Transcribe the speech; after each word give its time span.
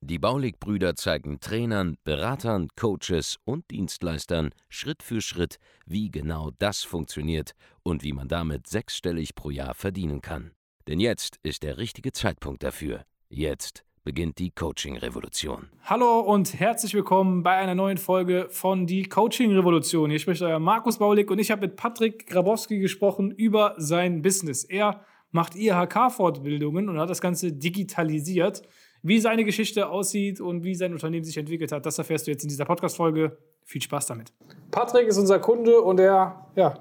Die 0.00 0.18
Baulig-Brüder 0.18 0.94
zeigen 0.94 1.40
Trainern, 1.40 1.96
Beratern, 2.04 2.68
Coaches 2.76 3.38
und 3.44 3.70
Dienstleistern 3.70 4.50
Schritt 4.68 5.02
für 5.02 5.20
Schritt, 5.20 5.58
wie 5.86 6.10
genau 6.10 6.50
das 6.58 6.82
funktioniert 6.82 7.52
und 7.82 8.02
wie 8.02 8.12
man 8.12 8.28
damit 8.28 8.66
sechsstellig 8.66 9.34
pro 9.34 9.50
Jahr 9.50 9.74
verdienen 9.74 10.20
kann. 10.20 10.52
Denn 10.88 11.00
jetzt 11.00 11.38
ist 11.42 11.62
der 11.62 11.78
richtige 11.78 12.12
Zeitpunkt 12.12 12.62
dafür. 12.62 13.04
Jetzt 13.28 13.84
beginnt 14.06 14.38
die 14.38 14.52
Coaching-Revolution. 14.52 15.66
Hallo 15.82 16.20
und 16.20 16.60
herzlich 16.60 16.94
willkommen 16.94 17.42
bei 17.42 17.56
einer 17.56 17.74
neuen 17.74 17.98
Folge 17.98 18.46
von 18.50 18.86
Die 18.86 19.02
Coaching-Revolution. 19.08 20.10
Hier 20.10 20.20
spricht 20.20 20.42
euer 20.42 20.60
Markus 20.60 20.98
Baulig 20.98 21.28
und 21.28 21.40
ich 21.40 21.50
habe 21.50 21.62
mit 21.62 21.74
Patrick 21.74 22.28
Grabowski 22.28 22.78
gesprochen 22.78 23.32
über 23.32 23.74
sein 23.78 24.22
Business. 24.22 24.62
Er 24.62 25.04
macht 25.32 25.56
IHK-Fortbildungen 25.56 26.88
und 26.88 27.00
hat 27.00 27.10
das 27.10 27.20
Ganze 27.20 27.52
digitalisiert. 27.52 28.62
Wie 29.08 29.20
seine 29.20 29.44
Geschichte 29.44 29.88
aussieht 29.88 30.40
und 30.40 30.64
wie 30.64 30.74
sein 30.74 30.92
Unternehmen 30.92 31.24
sich 31.24 31.36
entwickelt 31.36 31.70
hat, 31.70 31.86
das 31.86 31.96
erfährst 31.96 32.26
du 32.26 32.32
jetzt 32.32 32.42
in 32.42 32.48
dieser 32.48 32.64
Podcast-Folge. 32.64 33.38
Viel 33.62 33.80
Spaß 33.80 34.06
damit. 34.06 34.32
Patrick 34.72 35.06
ist 35.06 35.16
unser 35.16 35.38
Kunde 35.38 35.80
und 35.80 36.00
er 36.00 36.48
ja, 36.56 36.74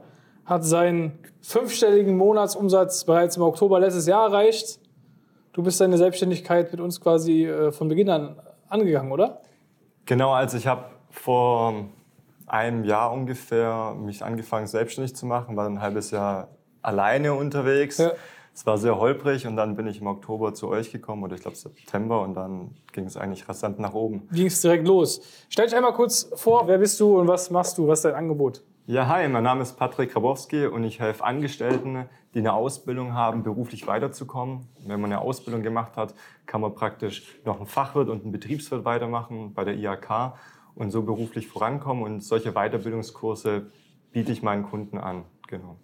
hat 0.43 0.65
seinen 0.65 1.19
fünfstelligen 1.41 2.17
Monatsumsatz 2.17 3.05
bereits 3.05 3.37
im 3.37 3.43
Oktober 3.43 3.79
letztes 3.79 4.07
Jahr 4.07 4.29
erreicht. 4.29 4.79
Du 5.53 5.61
bist 5.61 5.79
deine 5.79 5.99
Selbstständigkeit 5.99 6.71
mit 6.71 6.81
uns 6.81 6.99
quasi 6.99 7.45
äh, 7.45 7.71
von 7.71 7.89
Beginn 7.89 8.09
an 8.09 8.41
angegangen, 8.69 9.11
oder? 9.11 9.41
Genau, 10.07 10.33
also 10.33 10.57
ich 10.57 10.65
habe 10.65 10.85
vor 11.11 11.89
einem 12.47 12.85
Jahr 12.85 13.13
ungefähr 13.13 13.93
mich 13.99 14.23
angefangen, 14.23 14.65
selbstständig 14.65 15.15
zu 15.15 15.27
machen, 15.27 15.55
war 15.55 15.67
ein 15.67 15.79
halbes 15.79 16.09
Jahr 16.09 16.47
alleine 16.81 17.35
unterwegs. 17.35 17.99
Ja. 17.99 18.13
Es 18.55 18.65
war 18.65 18.77
sehr 18.77 18.97
holprig 18.97 19.45
und 19.45 19.57
dann 19.57 19.75
bin 19.75 19.85
ich 19.85 19.99
im 19.99 20.07
Oktober 20.07 20.53
zu 20.53 20.69
euch 20.69 20.89
gekommen 20.89 21.23
oder 21.23 21.35
ich 21.35 21.41
glaube 21.41 21.57
September 21.57 22.21
und 22.21 22.35
dann 22.35 22.73
ging 22.93 23.03
es 23.03 23.17
eigentlich 23.17 23.49
rasant 23.49 23.79
nach 23.79 23.93
oben. 23.93 24.29
Ging 24.31 24.47
es 24.47 24.61
direkt 24.61 24.87
los. 24.87 25.19
Stell 25.49 25.65
dich 25.65 25.75
einmal 25.75 25.91
kurz 25.91 26.31
vor, 26.35 26.65
wer 26.65 26.77
bist 26.77 26.97
du 27.01 27.19
und 27.19 27.27
was 27.27 27.51
machst 27.51 27.77
du, 27.77 27.85
was 27.89 27.99
ist 27.99 28.05
dein 28.05 28.15
Angebot? 28.15 28.63
Ja, 28.87 29.09
hi, 29.09 29.27
mein 29.27 29.43
Name 29.43 29.61
ist 29.61 29.73
Patrick 29.73 30.13
Grabowski 30.13 30.67
und 30.67 30.85
ich 30.85 31.01
helfe 31.01 31.25
Angestellten, 31.25 32.05
die 32.33 32.39
eine 32.39 32.53
Ausbildung 32.53 33.13
haben, 33.13 33.43
beruflich 33.43 33.87
weiterzukommen. 33.87 34.69
Wenn 34.87 35.01
man 35.01 35.11
eine 35.11 35.19
Ausbildung 35.19 35.61
gemacht 35.61 35.97
hat, 35.97 36.13
kann 36.45 36.61
man 36.61 36.73
praktisch 36.75 37.37
noch 37.43 37.57
einen 37.57 37.65
Fachwirt 37.65 38.07
und 38.07 38.23
einen 38.23 38.31
Betriebswirt 38.31 38.85
weitermachen 38.85 39.53
bei 39.53 39.65
der 39.65 39.75
IHK 39.75 40.37
und 40.75 40.91
so 40.91 41.01
beruflich 41.01 41.47
vorankommen. 41.47 42.05
Und 42.05 42.23
solche 42.23 42.53
Weiterbildungskurse 42.53 43.69
biete 44.13 44.31
ich 44.31 44.41
meinen 44.43 44.63
Kunden 44.63 44.97
an. 44.97 45.25
Genau. 45.49 45.75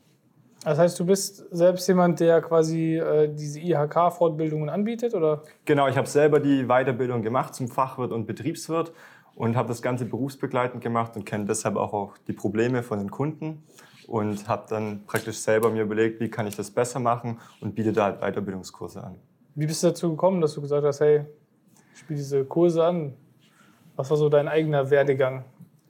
Das 0.63 0.77
heißt, 0.77 0.99
du 0.99 1.05
bist 1.05 1.45
selbst 1.49 1.87
jemand, 1.87 2.19
der 2.19 2.39
quasi 2.41 2.97
äh, 2.97 3.33
diese 3.33 3.59
IHK-Fortbildungen 3.59 4.69
anbietet, 4.69 5.15
oder? 5.15 5.41
Genau, 5.65 5.87
ich 5.87 5.97
habe 5.97 6.07
selber 6.07 6.39
die 6.39 6.65
Weiterbildung 6.65 7.23
gemacht 7.23 7.55
zum 7.55 7.67
Fachwirt 7.67 8.11
und 8.11 8.27
Betriebswirt 8.27 8.91
und 9.33 9.55
habe 9.55 9.69
das 9.69 9.81
Ganze 9.81 10.05
berufsbegleitend 10.05 10.83
gemacht 10.83 11.15
und 11.15 11.25
kenne 11.25 11.45
deshalb 11.45 11.77
auch, 11.77 11.93
auch 11.93 12.17
die 12.27 12.33
Probleme 12.33 12.83
von 12.83 12.99
den 12.99 13.09
Kunden 13.09 13.63
und 14.07 14.47
habe 14.47 14.65
dann 14.69 15.03
praktisch 15.07 15.37
selber 15.37 15.71
mir 15.71 15.81
überlegt, 15.81 16.19
wie 16.19 16.29
kann 16.29 16.45
ich 16.45 16.55
das 16.55 16.69
besser 16.69 16.99
machen 16.99 17.39
und 17.59 17.73
biete 17.73 17.91
da 17.91 18.03
halt 18.03 18.21
Weiterbildungskurse 18.21 19.03
an. 19.03 19.15
Wie 19.55 19.65
bist 19.65 19.81
du 19.81 19.87
dazu 19.87 20.11
gekommen, 20.11 20.41
dass 20.41 20.53
du 20.53 20.61
gesagt 20.61 20.85
hast, 20.85 20.99
hey, 20.99 21.25
ich 21.95 22.01
biete 22.05 22.19
diese 22.19 22.45
Kurse 22.45 22.83
an? 22.83 23.13
Was 23.95 24.09
war 24.09 24.17
so 24.17 24.29
dein 24.29 24.47
eigener 24.47 24.89
Werdegang? 24.89 25.43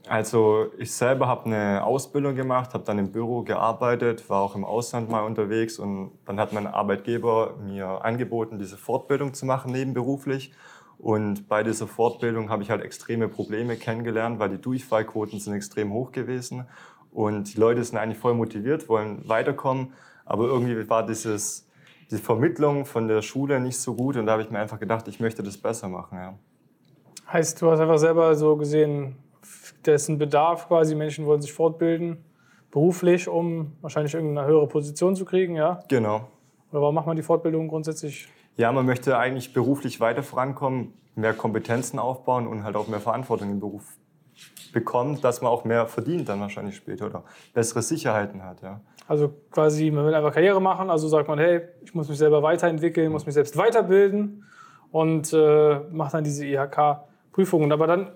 Also 0.07 0.71
ich 0.77 0.91
selber 0.93 1.27
habe 1.27 1.45
eine 1.45 1.83
Ausbildung 1.83 2.35
gemacht, 2.35 2.73
habe 2.73 2.83
dann 2.83 2.97
im 2.97 3.11
Büro 3.11 3.43
gearbeitet, 3.43 4.29
war 4.29 4.41
auch 4.41 4.55
im 4.55 4.65
Ausland 4.65 5.09
mal 5.09 5.23
unterwegs 5.23 5.77
und 5.77 6.11
dann 6.25 6.39
hat 6.39 6.53
mein 6.53 6.65
Arbeitgeber 6.65 7.55
mir 7.63 8.03
angeboten, 8.03 8.57
diese 8.57 8.77
Fortbildung 8.77 9.33
zu 9.33 9.45
machen 9.45 9.71
nebenberuflich. 9.71 10.51
Und 10.97 11.47
bei 11.47 11.63
dieser 11.63 11.87
Fortbildung 11.87 12.49
habe 12.49 12.63
ich 12.63 12.69
halt 12.69 12.81
extreme 12.83 13.27
Probleme 13.27 13.75
kennengelernt, 13.75 14.39
weil 14.39 14.49
die 14.49 14.61
Durchfallquoten 14.61 15.39
sind 15.39 15.53
extrem 15.53 15.91
hoch 15.93 16.11
gewesen 16.11 16.67
und 17.11 17.53
die 17.53 17.59
Leute 17.59 17.83
sind 17.83 17.97
eigentlich 17.97 18.19
voll 18.19 18.33
motiviert, 18.33 18.89
wollen 18.89 19.27
weiterkommen, 19.27 19.93
aber 20.25 20.45
irgendwie 20.45 20.89
war 20.89 21.05
dieses 21.05 21.67
die 22.11 22.17
Vermittlung 22.17 22.85
von 22.85 23.07
der 23.07 23.21
Schule 23.21 23.59
nicht 23.59 23.79
so 23.79 23.95
gut 23.95 24.17
und 24.17 24.25
da 24.25 24.33
habe 24.33 24.41
ich 24.41 24.51
mir 24.51 24.59
einfach 24.59 24.79
gedacht, 24.79 25.07
ich 25.07 25.19
möchte 25.19 25.43
das 25.43 25.57
besser 25.57 25.87
machen. 25.87 26.17
Ja. 26.17 26.33
Heißt, 27.31 27.61
du 27.61 27.71
hast 27.71 27.79
einfach 27.79 27.97
selber 27.97 28.35
so 28.35 28.57
gesehen, 28.57 29.15
dessen 29.85 30.17
Bedarf 30.17 30.67
quasi, 30.67 30.95
Menschen 30.95 31.25
wollen 31.25 31.41
sich 31.41 31.53
fortbilden, 31.53 32.23
beruflich, 32.71 33.27
um 33.27 33.73
wahrscheinlich 33.81 34.13
irgendeine 34.13 34.47
höhere 34.47 34.67
Position 34.67 35.15
zu 35.15 35.25
kriegen, 35.25 35.55
ja? 35.55 35.79
Genau. 35.87 36.27
Oder 36.71 36.81
warum 36.81 36.95
macht 36.95 37.07
man 37.07 37.15
die 37.15 37.23
Fortbildung 37.23 37.67
grundsätzlich? 37.67 38.27
Ja, 38.57 38.71
man 38.71 38.85
möchte 38.85 39.17
eigentlich 39.17 39.53
beruflich 39.53 39.99
weiter 39.99 40.23
vorankommen, 40.23 40.93
mehr 41.15 41.33
Kompetenzen 41.33 41.99
aufbauen 41.99 42.47
und 42.47 42.63
halt 42.63 42.75
auch 42.75 42.87
mehr 42.87 42.99
Verantwortung 42.99 43.51
im 43.51 43.59
Beruf 43.59 43.83
bekommen, 44.73 45.19
dass 45.21 45.41
man 45.41 45.51
auch 45.51 45.65
mehr 45.65 45.85
verdient 45.87 46.29
dann 46.29 46.39
wahrscheinlich 46.39 46.75
später 46.75 47.07
oder 47.07 47.23
bessere 47.53 47.81
Sicherheiten 47.81 48.43
hat, 48.43 48.61
ja. 48.61 48.79
Also 49.07 49.33
quasi, 49.51 49.91
man 49.91 50.05
will 50.05 50.15
einfach 50.15 50.33
Karriere 50.33 50.61
machen, 50.61 50.89
also 50.89 51.09
sagt 51.09 51.27
man, 51.27 51.37
hey, 51.37 51.61
ich 51.83 51.93
muss 51.93 52.07
mich 52.07 52.17
selber 52.17 52.41
weiterentwickeln, 52.43 53.11
muss 53.11 53.25
mich 53.25 53.33
selbst 53.33 53.57
weiterbilden 53.57 54.45
und 54.91 55.33
äh, 55.33 55.79
macht 55.91 56.13
dann 56.13 56.23
diese 56.23 56.45
IHK-Prüfungen. 56.45 57.73
Aber 57.73 57.87
dann 57.87 58.11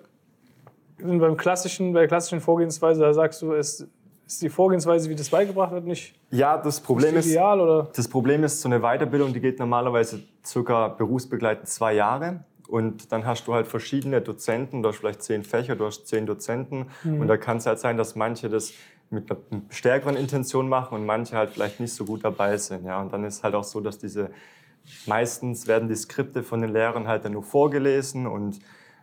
beim 0.97 1.37
klassischen, 1.37 1.93
bei 1.93 1.99
der 1.99 2.07
klassischen 2.07 2.41
Vorgehensweise, 2.41 3.01
da 3.01 3.13
sagst 3.13 3.41
du, 3.41 3.53
es 3.53 3.87
ist 4.27 4.41
die 4.41 4.49
Vorgehensweise, 4.49 5.09
wie 5.09 5.15
das 5.15 5.29
beigebracht 5.29 5.71
wird, 5.71 5.85
nicht 5.85 6.15
ja, 6.31 6.57
das 6.57 6.79
Problem 6.79 7.15
ist, 7.15 7.27
ideal, 7.27 7.59
oder? 7.59 7.89
Das 7.95 8.07
Problem 8.07 8.43
ist, 8.43 8.61
so 8.61 8.69
eine 8.69 8.79
Weiterbildung, 8.79 9.33
die 9.33 9.39
geht 9.39 9.59
normalerweise 9.59 10.23
circa 10.43 10.87
berufsbegleitend 10.89 11.67
zwei 11.67 11.93
Jahre. 11.93 12.43
Und 12.67 13.11
dann 13.11 13.25
hast 13.25 13.47
du 13.47 13.53
halt 13.53 13.67
verschiedene 13.67 14.21
Dozenten, 14.21 14.81
du 14.81 14.89
hast 14.89 14.97
vielleicht 14.97 15.21
zehn 15.21 15.43
Fächer, 15.43 15.75
du 15.75 15.85
hast 15.85 16.07
zehn 16.07 16.25
Dozenten. 16.25 16.87
Mhm. 17.03 17.21
Und 17.21 17.27
da 17.27 17.37
kann 17.37 17.57
es 17.57 17.67
halt 17.67 17.77
sein, 17.77 17.95
dass 17.95 18.15
manche 18.15 18.49
das 18.49 18.73
mit 19.11 19.29
einer 19.29 19.39
stärkeren 19.69 20.15
Intention 20.15 20.67
machen 20.67 20.95
und 20.95 21.05
manche 21.05 21.37
halt 21.37 21.51
vielleicht 21.51 21.79
nicht 21.79 21.93
so 21.93 22.05
gut 22.05 22.23
dabei 22.23 22.57
sind. 22.57 22.85
Ja? 22.85 22.99
Und 23.01 23.13
dann 23.13 23.23
ist 23.23 23.43
halt 23.43 23.53
auch 23.53 23.63
so, 23.63 23.81
dass 23.81 23.99
diese, 23.99 24.31
meistens 25.05 25.67
werden 25.67 25.87
die 25.87 25.95
Skripte 25.95 26.41
von 26.41 26.61
den 26.61 26.73
Lehrern 26.73 27.07
halt 27.07 27.23
dann 27.23 27.33
nur 27.33 27.43
vorgelesen 27.43 28.25
und 28.25 28.59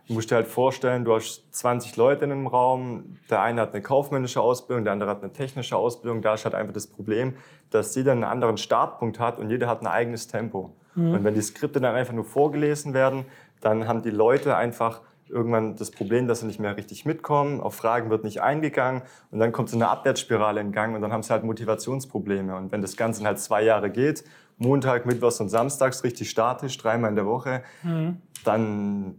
Du 0.07 0.15
musst 0.15 0.31
dir 0.31 0.35
halt 0.35 0.47
vorstellen, 0.47 1.05
du 1.05 1.15
hast 1.15 1.53
20 1.55 1.95
Leute 1.95 2.25
in 2.25 2.31
einem 2.31 2.47
Raum, 2.47 3.17
der 3.29 3.41
eine 3.41 3.61
hat 3.61 3.73
eine 3.73 3.81
kaufmännische 3.81 4.41
Ausbildung, 4.41 4.83
der 4.83 4.93
andere 4.93 5.09
hat 5.09 5.23
eine 5.23 5.31
technische 5.31 5.77
Ausbildung. 5.77 6.21
Da 6.21 6.33
ist 6.33 6.43
halt 6.43 6.55
einfach 6.55 6.73
das 6.73 6.87
Problem, 6.87 7.35
dass 7.69 7.95
jeder 7.95 8.11
einen 8.11 8.25
anderen 8.25 8.57
Startpunkt 8.57 9.19
hat 9.19 9.39
und 9.39 9.49
jeder 9.49 9.67
hat 9.67 9.81
ein 9.81 9.87
eigenes 9.87 10.27
Tempo. 10.27 10.75
Mhm. 10.95 11.13
Und 11.13 11.23
wenn 11.23 11.33
die 11.33 11.41
Skripte 11.41 11.79
dann 11.79 11.95
einfach 11.95 12.13
nur 12.13 12.25
vorgelesen 12.25 12.93
werden, 12.93 13.25
dann 13.61 13.87
haben 13.87 14.01
die 14.01 14.09
Leute 14.09 14.57
einfach 14.57 15.01
irgendwann 15.29 15.75
das 15.77 15.89
Problem, 15.89 16.27
dass 16.27 16.41
sie 16.41 16.47
nicht 16.47 16.59
mehr 16.59 16.75
richtig 16.75 17.05
mitkommen, 17.05 17.61
auf 17.61 17.75
Fragen 17.75 18.09
wird 18.09 18.25
nicht 18.25 18.41
eingegangen 18.41 19.03
und 19.31 19.39
dann 19.39 19.51
kommt 19.51 19.69
so 19.69 19.77
eine 19.77 19.87
Abwärtsspirale 19.87 20.59
in 20.61 20.71
Gang 20.71 20.95
und 20.95 21.01
dann 21.01 21.13
haben 21.13 21.23
sie 21.23 21.31
halt 21.31 21.43
Motivationsprobleme. 21.43 22.55
Und 22.55 22.71
wenn 22.71 22.81
das 22.81 22.97
Ganze 22.97 23.23
halt 23.23 23.39
zwei 23.39 23.63
Jahre 23.63 23.89
geht, 23.89 24.25
Montag, 24.57 25.05
Mittwochs 25.05 25.39
und 25.39 25.49
Samstags 25.49 26.03
richtig 26.03 26.29
statisch, 26.29 26.77
dreimal 26.77 27.09
in 27.09 27.15
der 27.15 27.25
Woche, 27.25 27.63
mhm. 27.83 28.17
dann 28.43 29.15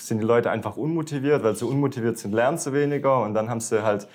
sind 0.00 0.18
die 0.18 0.26
Leute 0.26 0.50
einfach 0.50 0.76
unmotiviert, 0.76 1.42
weil 1.42 1.54
sie 1.56 1.66
unmotiviert 1.66 2.18
sind, 2.18 2.32
lernen 2.32 2.58
sie 2.58 2.72
weniger 2.72 3.22
und 3.22 3.34
dann 3.34 3.50
haben 3.50 3.60
sie 3.60 3.82
halt 3.82 4.08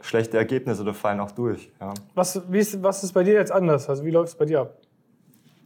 schlechte 0.00 0.36
Ergebnisse 0.36 0.82
oder 0.82 0.94
fallen 0.94 1.20
auch 1.20 1.30
durch. 1.30 1.72
Ja. 1.80 1.94
Was, 2.14 2.36
ist, 2.36 2.82
was 2.82 3.04
ist 3.04 3.12
bei 3.12 3.24
dir 3.24 3.34
jetzt 3.34 3.52
anders? 3.52 3.88
Also 3.88 4.04
wie 4.04 4.10
läuft 4.10 4.28
es 4.28 4.34
bei 4.34 4.44
dir 4.44 4.60
ab? 4.60 4.78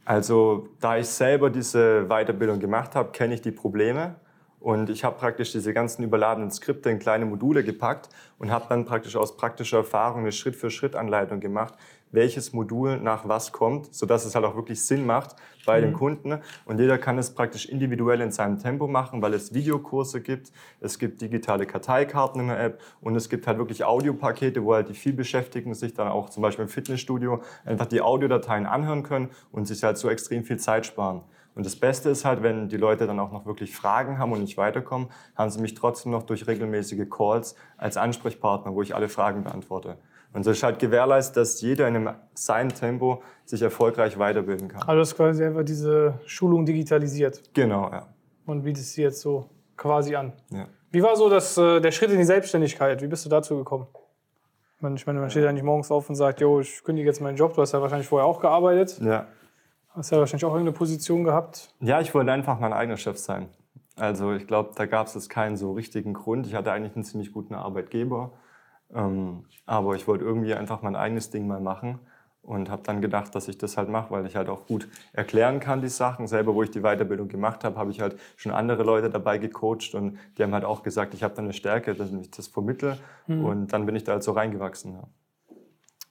Also 0.05 0.69
da 0.81 0.97
ich 0.97 1.09
selber 1.09 1.51
diese 1.51 2.07
Weiterbildung 2.09 2.61
gemacht 2.61 2.95
habe, 2.95 3.11
kenne 3.11 3.35
ich 3.35 3.43
die 3.43 3.51
Probleme 3.51 4.15
und 4.61 4.91
ich 4.91 5.05
habe 5.05 5.17
praktisch 5.19 5.53
diese 5.53 5.75
ganzen 5.75 6.03
überladenen 6.03 6.51
Skripte 6.51 6.89
in 6.89 6.99
kleine 6.99 7.27
Module 7.27 7.63
gepackt 7.63 8.09
und 8.39 8.51
habe 8.51 8.67
dann 8.69 8.85
praktisch 8.85 9.17
aus 9.17 9.37
praktischer 9.37 9.79
Erfahrung 9.79 10.23
eine 10.23 10.33
Schritt-für-Schritt-Anleitung 10.33 11.41
gemacht, 11.41 11.75
welches 12.11 12.53
Modul 12.53 12.99
nach 12.99 13.29
was 13.29 13.53
kommt, 13.53 13.95
sodass 13.95 14.25
es 14.25 14.35
halt 14.35 14.45
auch 14.45 14.57
wirklich 14.57 14.83
Sinn 14.83 15.05
macht 15.05 15.37
bei 15.69 15.81
mhm. 15.81 15.85
den 15.85 15.93
Kunden. 15.93 16.39
Und 16.65 16.81
jeder 16.81 16.97
kann 16.97 17.19
es 17.19 17.35
praktisch 17.35 17.67
individuell 17.67 18.23
in 18.23 18.33
seinem 18.33 18.59
Tempo 18.59 18.89
machen, 18.89 19.21
weil 19.21 19.35
es 19.35 19.53
Videokurse 19.53 20.23
gibt, 20.23 20.51
es 20.81 20.99
gibt 20.99 21.21
digitale 21.21 21.67
Karteikarten 21.67 22.41
in 22.41 22.49
der 22.49 22.59
App 22.59 22.81
und 23.03 23.15
es 23.15 23.29
gibt 23.29 23.47
halt 23.47 23.59
wirklich 23.59 23.85
Audiopakete, 23.85 24.65
wo 24.65 24.75
halt 24.75 24.89
die 24.89 24.95
vielbeschäftigten 24.95 25.75
sich 25.75 25.93
dann 25.93 26.09
auch 26.09 26.31
zum 26.31 26.43
Beispiel 26.43 26.63
im 26.63 26.71
Fitnessstudio 26.71 27.43
einfach 27.67 27.87
die 27.87 28.01
Audiodateien 28.01 28.65
anhören 28.65 29.03
können 29.03 29.29
und 29.53 29.69
sich 29.69 29.85
halt 29.85 29.99
so 29.99 30.09
extrem 30.09 30.43
viel 30.43 30.57
Zeit 30.57 30.87
sparen. 30.87 31.21
Und 31.55 31.67
das 31.67 31.77
Beste 31.77 32.09
ist 32.09 32.25
halt, 32.25 32.43
wenn 32.43 32.69
die 32.69 32.77
Leute 32.77 33.07
dann 33.07 33.19
auch 33.21 33.33
noch 33.33 33.45
wirklich 33.45 33.77
Fragen 33.77 34.19
haben 34.19 34.33
und 34.33 34.41
nicht 34.41 34.57
weiterkommen, 34.57 35.09
haben 35.37 35.51
sie 35.51 35.61
mich 35.61 35.75
trotzdem 35.75 36.13
noch 36.13 36.23
durch 36.23 36.47
regelmäßige 36.47 37.11
Calls 37.11 37.57
als 37.77 37.97
Ansprechpartner, 37.97 38.75
wo 38.75 38.81
ich 38.81 38.95
alle 38.95 39.09
Fragen 39.09 39.43
beantworte. 39.43 39.99
Und 40.33 40.45
so 40.45 40.51
ist 40.51 40.63
halt 40.63 40.79
gewährleistet, 40.79 41.37
dass 41.37 41.61
jeder 41.61 41.89
in 41.89 41.97
einem 41.97 42.15
seinem 42.35 42.73
Tempo 42.75 43.23
sich 43.45 43.63
erfolgreich 43.63 44.19
weiterbilden 44.19 44.69
kann. 44.69 44.83
Also 44.83 44.93
du 44.95 45.01
hast 45.01 45.17
quasi 45.17 45.45
einfach 45.45 45.65
diese 45.65 46.21
Schulung 46.27 46.67
digitalisiert 46.67 47.43
Genau, 47.55 47.91
ja. 47.91 48.09
und 48.47 48.63
bietest 48.63 48.93
sie 48.93 49.03
jetzt 49.03 49.21
so 49.21 49.49
quasi 49.77 50.15
an. 50.15 50.33
ja. 50.51 50.67
Wie 50.91 51.03
war 51.03 51.17
so 51.17 51.29
das, 51.29 51.57
äh, 51.59 51.81
der 51.81 51.93
Schritt 51.93 52.11
in 52.13 52.17
die 52.19 52.25
Selbstständigkeit? 52.25 53.03
Wie 53.03 53.09
bist 53.09 53.23
du 53.25 53.29
dazu 53.29 53.57
gekommen? 53.59 53.87
Ich 54.77 54.83
meine, 54.83 54.95
ich 54.95 55.07
meine, 55.07 55.21
man 55.21 55.29
steht 55.29 55.45
ja 55.45 55.53
nicht 55.53 55.63
morgens 55.65 55.91
auf 55.91 56.09
und 56.09 56.15
sagt, 56.15 56.41
jo, 56.41 56.61
ich 56.61 56.83
kündige 56.83 57.07
jetzt 57.09 57.21
meinen 57.21 57.37
Job. 57.37 57.53
Du 57.55 57.61
hast 57.61 57.73
ja 57.73 57.83
wahrscheinlich 57.83 58.09
vorher 58.09 58.27
auch 58.27 58.41
gearbeitet. 58.41 58.99
Ja. 59.03 59.27
Hast 59.91 60.13
ja 60.13 60.19
wahrscheinlich 60.19 60.47
auch 60.47 60.53
irgendeine 60.53 60.77
Position 60.77 61.25
gehabt. 61.25 61.75
Ja, 61.81 62.01
ich 62.01 62.15
wollte 62.15 62.33
einfach 62.33 62.59
mein 62.59 62.73
eigener 62.73 62.97
Chef 62.97 63.19
sein. 63.19 63.49
Also 63.97 64.33
ich 64.33 64.47
glaube, 64.47 64.71
da 64.77 64.87
gab 64.87 65.09
es 65.09 65.15
jetzt 65.15 65.29
keinen 65.29 65.57
so 65.59 65.73
richtigen 65.73 66.15
Grund. 66.15 66.47
Ich 66.47 66.55
hatte 66.55 66.73
eigentlich 66.73 66.95
einen 66.95 67.05
ziemlich 67.05 67.33
guten 67.33 67.55
Arbeitgeber, 67.55 68.33
ähm, 68.95 69.45
aber 69.67 69.95
ich 69.97 70.09
wollte 70.09 70.25
irgendwie 70.25 70.55
einfach 70.55 70.83
mein 70.83 70.97
eigenes 70.97 71.31
Ding 71.31 71.47
mal 71.47 71.61
machen 71.61 71.99
und 72.43 72.71
habe 72.71 72.83
dann 72.83 73.03
gedacht, 73.03 73.35
dass 73.35 73.47
ich 73.49 73.59
das 73.59 73.77
halt 73.77 73.91
mache, 73.91 74.11
weil 74.11 74.25
ich 74.25 74.35
halt 74.35 74.49
auch 74.49 74.67
gut 74.67 74.89
erklären 75.13 75.61
kann 75.61 75.83
die 75.83 75.89
Sachen. 75.89 76.27
Selber, 76.27 76.55
wo 76.55 76.63
ich 76.63 76.71
die 76.71 76.81
Weiterbildung 76.81 77.29
gemacht 77.29 77.63
habe, 77.63 77.77
habe 77.77 77.91
ich 77.91 78.01
halt 78.01 78.19
schon 78.37 78.53
andere 78.53 78.83
Leute 78.85 79.11
dabei 79.11 79.37
gecoacht 79.37 79.95
und 79.95 80.19
die 80.39 80.43
haben 80.43 80.55
halt 80.55 80.65
auch 80.65 80.83
gesagt, 80.83 81.13
ich 81.13 81.23
habe 81.23 81.35
da 81.35 81.43
eine 81.43 81.53
Stärke, 81.53 81.95
dass 81.95 82.11
ich 82.11 82.31
das 82.31 82.47
vermittle 82.49 82.99
und 83.27 83.73
dann 83.73 83.85
bin 83.85 83.95
ich 83.97 84.05
da 84.05 84.13
halt 84.13 84.23
so 84.23 84.33
reingewachsen. 84.33 84.95
Ja. 84.95 85.03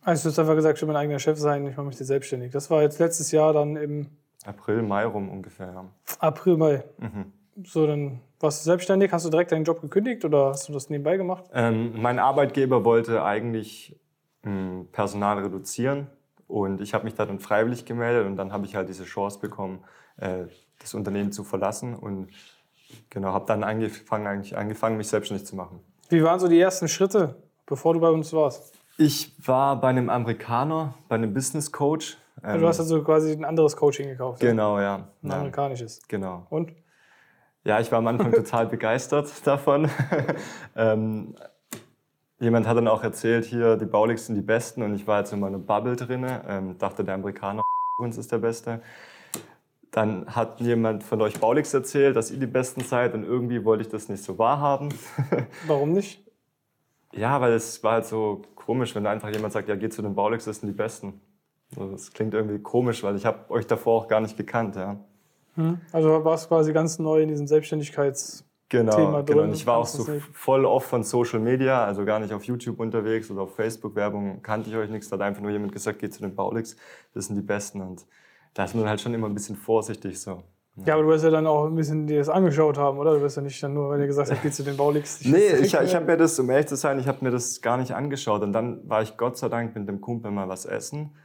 Also 0.03 0.29
du 0.29 0.31
hast 0.31 0.39
einfach 0.39 0.55
gesagt, 0.55 0.77
ich 0.77 0.81
will 0.83 0.87
mein 0.87 0.95
eigener 0.95 1.19
Chef 1.19 1.39
sein, 1.39 1.65
ich 1.65 1.75
mache 1.75 1.87
mich 1.87 1.99
jetzt 1.99 2.07
selbstständig. 2.07 2.51
Das 2.51 2.69
war 2.69 2.81
jetzt 2.81 2.99
letztes 2.99 3.31
Jahr 3.31 3.51
dann 3.53 3.75
im 3.75 4.07
April, 4.45 4.83
Mai 4.83 5.05
rum 5.05 5.29
ungefähr. 5.29 5.67
Ja. 5.67 5.85
April, 6.19 6.57
Mai. 6.57 6.83
So, 7.65 7.87
dann 7.87 8.21
warst 8.39 8.61
du 8.61 8.65
selbstständig. 8.65 9.11
Hast 9.11 9.25
du 9.25 9.29
direkt 9.29 9.51
deinen 9.51 9.63
Job 9.65 9.81
gekündigt 9.81 10.23
oder 10.25 10.49
hast 10.49 10.69
du 10.69 10.73
das 10.73 10.89
nebenbei 10.89 11.17
gemacht? 11.17 11.45
Ähm, 11.53 11.99
mein 12.01 12.19
Arbeitgeber 12.19 12.85
wollte 12.85 13.23
eigentlich 13.23 13.95
mh, 14.43 14.85
Personal 14.91 15.39
reduzieren 15.39 16.07
und 16.47 16.81
ich 16.81 16.93
habe 16.93 17.03
mich 17.05 17.15
da 17.15 17.25
dann 17.25 17.39
freiwillig 17.39 17.85
gemeldet 17.85 18.25
und 18.27 18.35
dann 18.35 18.51
habe 18.53 18.65
ich 18.65 18.75
halt 18.75 18.89
diese 18.89 19.05
Chance 19.05 19.39
bekommen, 19.39 19.83
äh, 20.17 20.45
das 20.79 20.93
Unternehmen 20.93 21.31
zu 21.31 21.43
verlassen 21.43 21.95
und 21.95 22.29
genau 23.09 23.33
habe 23.33 23.45
dann 23.47 23.63
angefangen, 23.63 24.27
eigentlich 24.27 24.55
angefangen, 24.55 24.97
mich 24.97 25.07
selbstständig 25.07 25.47
zu 25.47 25.55
machen. 25.55 25.79
Wie 26.09 26.23
waren 26.23 26.39
so 26.39 26.47
die 26.47 26.59
ersten 26.59 26.87
Schritte, 26.87 27.35
bevor 27.65 27.93
du 27.95 27.99
bei 27.99 28.09
uns 28.09 28.31
warst? 28.33 28.73
Ich 28.99 29.33
war 29.45 29.79
bei 29.81 29.89
einem 29.89 30.09
Amerikaner, 30.09 30.93
bei 31.09 31.15
einem 31.15 31.33
Business 31.33 31.71
Coach. 31.71 32.17
Ähm, 32.43 32.61
Du 32.61 32.67
hast 32.67 32.79
also 32.79 33.03
quasi 33.03 33.31
ein 33.31 33.43
anderes 33.45 33.75
Coaching 33.75 34.07
gekauft. 34.09 34.39
genau, 34.41 34.79
ja. 34.79 35.07
Ein 35.23 35.29
ja 35.29 35.35
amerikanisches. 35.37 35.99
genau. 36.07 36.45
Und? 36.51 36.71
Ja, 37.67 37.81
ich 37.81 37.91
war 37.91 37.99
am 37.99 38.07
Anfang 38.07 38.31
total 38.43 38.65
begeistert 38.67 39.45
davon. 39.45 39.89
ähm, 40.77 41.35
jemand 42.39 42.65
hat 42.65 42.77
dann 42.77 42.87
auch 42.87 43.03
erzählt, 43.03 43.43
hier, 43.43 43.75
die 43.75 43.85
Baulix 43.85 44.27
sind 44.27 44.35
die 44.35 44.41
Besten 44.41 44.83
und 44.83 44.95
ich 44.95 45.05
war 45.05 45.19
jetzt 45.19 45.33
in 45.33 45.41
meiner 45.41 45.59
Bubble 45.59 45.97
drin, 45.97 46.25
ähm, 46.47 46.77
dachte, 46.77 47.03
der 47.03 47.15
Amerikaner 47.15 47.61
uns 47.99 48.17
ist 48.17 48.31
der 48.31 48.37
Beste. 48.37 48.81
Dann 49.91 50.33
hat 50.33 50.61
jemand 50.61 51.03
von 51.03 51.21
euch 51.21 51.41
Baulix 51.41 51.73
erzählt, 51.73 52.15
dass 52.15 52.31
ihr 52.31 52.39
die 52.39 52.47
Besten 52.47 52.81
seid 52.81 53.13
und 53.13 53.25
irgendwie 53.25 53.65
wollte 53.65 53.81
ich 53.81 53.89
das 53.89 54.07
nicht 54.07 54.23
so 54.23 54.37
wahrhaben. 54.37 54.93
Warum 55.65 55.91
nicht? 55.91 56.23
ja, 57.11 57.41
weil 57.41 57.51
es 57.51 57.83
war 57.83 57.93
halt 57.93 58.05
so 58.05 58.43
komisch, 58.55 58.95
wenn 58.95 59.05
einfach 59.07 59.29
jemand 59.29 59.51
sagt, 59.51 59.67
ja, 59.67 59.75
geh 59.75 59.89
zu 59.89 60.01
den 60.01 60.15
Baulix, 60.15 60.45
das 60.45 60.59
sind 60.61 60.69
die 60.69 60.75
Besten. 60.75 61.19
Das 61.75 62.13
klingt 62.13 62.33
irgendwie 62.33 62.59
komisch, 62.59 63.03
weil 63.03 63.17
ich 63.17 63.25
habe 63.25 63.49
euch 63.49 63.67
davor 63.67 64.03
auch 64.03 64.07
gar 64.07 64.21
nicht 64.21 64.37
gekannt, 64.37 64.77
ja. 64.77 64.97
Also 65.91 66.23
warst 66.23 66.45
du 66.45 66.49
quasi 66.49 66.73
ganz 66.73 66.99
neu 66.99 67.21
in 67.21 67.29
diesem 67.29 67.47
Selbstständigkeits... 67.47 68.43
Genau, 68.69 68.95
Thema 68.97 69.21
genau. 69.21 69.39
drin, 69.39 69.49
Und 69.49 69.53
ich 69.53 69.65
war 69.65 69.77
auch 69.77 69.85
so 69.85 70.11
es 70.11 70.21
voll 70.33 70.65
oft 70.65 70.87
von 70.87 71.01
Social 71.01 71.39
Media, 71.39 71.85
also 71.85 72.03
gar 72.03 72.19
nicht 72.19 72.33
auf 72.33 72.43
YouTube 72.43 72.81
unterwegs 72.81 73.31
oder 73.31 73.43
auf 73.43 73.55
Facebook-Werbung, 73.55 74.41
kannte 74.41 74.69
ich 74.69 74.75
euch 74.75 74.89
nichts. 74.89 75.07
Da 75.07 75.15
hat 75.15 75.21
einfach 75.21 75.41
nur 75.41 75.51
jemand 75.51 75.71
gesagt, 75.71 75.99
geht 75.99 76.13
zu 76.13 76.19
den 76.19 76.35
Baulix, 76.35 76.75
das 77.13 77.27
sind 77.27 77.37
die 77.37 77.41
Besten. 77.41 77.79
Und 77.79 78.05
da 78.53 78.65
ist 78.65 78.75
man 78.75 78.89
halt 78.89 78.99
schon 78.99 79.13
immer 79.13 79.27
ein 79.27 79.33
bisschen 79.33 79.55
vorsichtig 79.55 80.19
so. 80.19 80.43
Ja, 80.85 80.93
aber 80.93 81.03
du 81.03 81.09
wirst 81.09 81.23
ja 81.23 81.31
dann 81.31 81.47
auch 81.47 81.65
ein 81.65 81.75
bisschen 81.75 82.05
dir 82.05 82.19
das 82.19 82.29
angeschaut 82.29 82.77
haben, 82.77 82.99
oder? 82.99 83.15
Du 83.15 83.21
wirst 83.21 83.37
ja 83.37 83.41
nicht 83.41 83.61
dann 83.63 83.73
nur, 83.73 83.89
weil 83.89 83.99
ihr 83.99 84.07
gesagt 84.07 84.29
habt, 84.29 84.43
geh 84.43 84.51
zu 84.51 84.63
den 84.63 84.77
Baulix. 84.77 85.21
Nee, 85.25 85.55
ich, 85.61 85.73
ich 85.83 85.95
habe 85.95 86.05
mir 86.05 86.17
das, 86.17 86.37
um 86.37 86.49
ehrlich 86.49 86.67
zu 86.67 86.75
sein, 86.75 86.99
ich 86.99 87.07
habe 87.07 87.23
mir 87.23 87.31
das 87.31 87.61
gar 87.61 87.77
nicht 87.77 87.93
angeschaut. 87.93 88.43
Und 88.43 88.53
dann 88.53 88.87
war 88.87 89.01
ich 89.01 89.17
Gott 89.17 89.37
sei 89.37 89.49
Dank 89.49 89.75
mit 89.75 89.87
dem 89.87 90.01
Kumpel 90.01 90.29
mal 90.29 90.49
was 90.49 90.65
essen. 90.65 91.15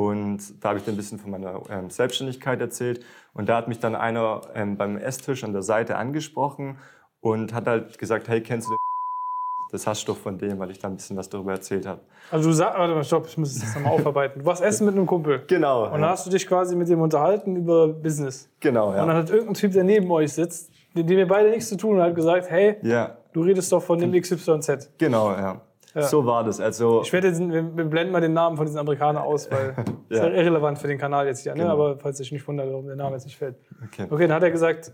Und 0.00 0.64
da 0.64 0.70
habe 0.70 0.78
ich 0.78 0.84
dann 0.86 0.94
ein 0.94 0.96
bisschen 0.96 1.18
von 1.18 1.30
meiner 1.30 1.60
ähm, 1.68 1.90
Selbstständigkeit 1.90 2.58
erzählt. 2.58 3.04
Und 3.34 3.50
da 3.50 3.56
hat 3.58 3.68
mich 3.68 3.80
dann 3.80 3.94
einer 3.94 4.40
ähm, 4.54 4.78
beim 4.78 4.96
Esstisch 4.96 5.44
an 5.44 5.52
der 5.52 5.60
Seite 5.60 5.96
angesprochen 5.96 6.78
und 7.20 7.52
hat 7.52 7.66
halt 7.66 7.98
gesagt, 7.98 8.26
hey, 8.28 8.40
kennst 8.42 8.68
du 8.68 8.72
den 8.72 8.78
Das 9.72 9.86
hast 9.86 10.08
du 10.08 10.12
doch 10.12 10.18
von 10.18 10.38
dem, 10.38 10.58
weil 10.58 10.70
ich 10.70 10.78
da 10.78 10.88
ein 10.88 10.96
bisschen 10.96 11.18
was 11.18 11.28
darüber 11.28 11.52
erzählt 11.52 11.84
habe. 11.86 12.00
Also 12.30 12.48
du 12.48 12.54
sagst, 12.54 12.78
warte 12.78 12.94
mal, 12.94 13.04
stopp, 13.04 13.26
ich 13.26 13.36
muss 13.36 13.58
das 13.60 13.74
nochmal 13.74 13.92
aufarbeiten. 14.00 14.38
Du 14.40 14.46
warst 14.46 14.62
essen 14.62 14.86
mit 14.86 14.94
einem 14.96 15.04
Kumpel. 15.04 15.44
Genau. 15.46 15.84
Und 15.84 16.00
dann 16.00 16.08
hast 16.08 16.24
du 16.26 16.30
dich 16.30 16.46
quasi 16.46 16.74
mit 16.76 16.88
dem 16.88 17.02
unterhalten 17.02 17.56
über 17.56 17.88
Business. 17.88 18.48
genau, 18.58 18.88
Und 18.92 18.96
dann 18.96 19.08
ja. 19.08 19.14
hat 19.16 19.28
irgendein 19.28 19.52
Typ, 19.54 19.72
der 19.72 19.84
neben 19.84 20.10
euch 20.10 20.32
sitzt, 20.32 20.72
mit 20.94 21.10
dem 21.10 21.18
ihr 21.18 21.28
beide 21.28 21.50
nichts 21.50 21.68
zu 21.68 21.76
tun 21.76 22.00
hat, 22.00 22.14
gesagt, 22.14 22.48
hey, 22.50 22.76
Ja, 22.80 23.18
du 23.34 23.42
redest 23.42 23.70
doch 23.70 23.82
von 23.82 23.98
dem 23.98 24.18
XYZ. 24.18 24.92
genau, 24.96 25.32
ja. 25.32 25.60
Ja. 25.94 26.02
So 26.02 26.24
war 26.26 26.44
das. 26.44 26.60
Also, 26.60 27.02
Ich 27.02 27.12
werde 27.12 27.28
jetzt, 27.28 27.40
wir 27.40 27.76
wir 27.76 27.84
blenden 27.84 28.12
mal 28.12 28.20
den 28.20 28.32
Namen 28.32 28.56
von 28.56 28.64
diesem 28.66 28.80
Amerikaner 28.80 29.22
aus, 29.24 29.50
weil 29.50 29.74
das 29.76 29.84
ist 30.08 30.18
Ja. 30.18 30.26
ja 30.28 30.32
irrelevant 30.34 30.78
für 30.78 30.86
den 30.88 30.98
Kanal 30.98 31.26
jetzt 31.26 31.40
hier. 31.42 31.52
Ne? 31.54 31.62
Genau. 31.62 31.72
Aber 31.72 31.98
falls 31.98 32.18
dich 32.18 32.30
nicht 32.32 32.46
wundert, 32.46 32.68
warum 32.70 32.86
der 32.86 32.96
Name 32.96 33.14
jetzt 33.16 33.24
nicht 33.24 33.36
fällt. 33.38 33.56
okay. 33.84 34.06
Okay, 34.08 34.26
dann 34.26 34.36
hat 34.36 34.42
er 34.42 34.50
gesagt, 34.50 34.92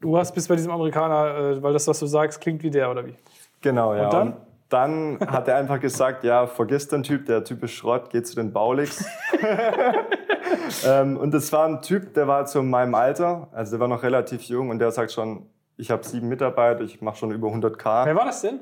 du 0.00 0.16
hast 0.16 0.32
bist 0.34 0.48
bei 0.48 0.56
diesem 0.56 0.72
Amerikaner, 0.72 1.36
äh, 1.58 1.62
weil 1.62 1.72
das, 1.72 1.86
was 1.86 1.98
du 1.98 2.06
sagst, 2.06 2.40
klingt 2.40 2.62
wie 2.62 2.70
der, 2.70 2.90
oder 2.90 3.04
wie? 3.06 3.14
Genau, 3.60 3.94
ja. 3.94 4.04
Und 4.04 4.12
dann? 4.14 4.36
dann 4.70 5.18
hat 5.30 5.48
er 5.48 5.56
einfach 5.56 5.80
gesagt, 5.80 6.24
ja, 6.24 6.46
vergiss 6.46 6.88
den 6.88 7.02
Typ, 7.02 7.26
der 7.26 7.44
Typ 7.44 7.62
ist 7.64 7.72
Schrott, 7.72 8.08
geh 8.10 8.22
zu 8.22 8.36
den 8.36 8.52
Baulix. 8.52 9.04
ähm, 10.86 11.16
und 11.16 11.32
das 11.34 11.52
war 11.52 11.66
ein 11.66 11.82
Typ, 11.82 12.14
der 12.14 12.26
war 12.28 12.46
zu 12.46 12.62
meinem 12.62 12.94
Alter, 12.94 13.48
also 13.52 13.72
der 13.72 13.80
war 13.80 13.88
noch 13.88 14.02
relativ 14.02 14.42
jung 14.44 14.70
und 14.70 14.78
der 14.78 14.90
sagt 14.92 15.12
schon, 15.12 15.46
ich 15.76 15.90
habe 15.90 16.04
sieben 16.04 16.28
Mitarbeiter, 16.28 16.82
ich 16.82 17.00
mache 17.00 17.16
schon 17.16 17.30
über 17.32 17.48
100k. 17.48 18.06
Wer 18.06 18.14
war 18.16 18.26
das 18.26 18.42
denn? 18.42 18.60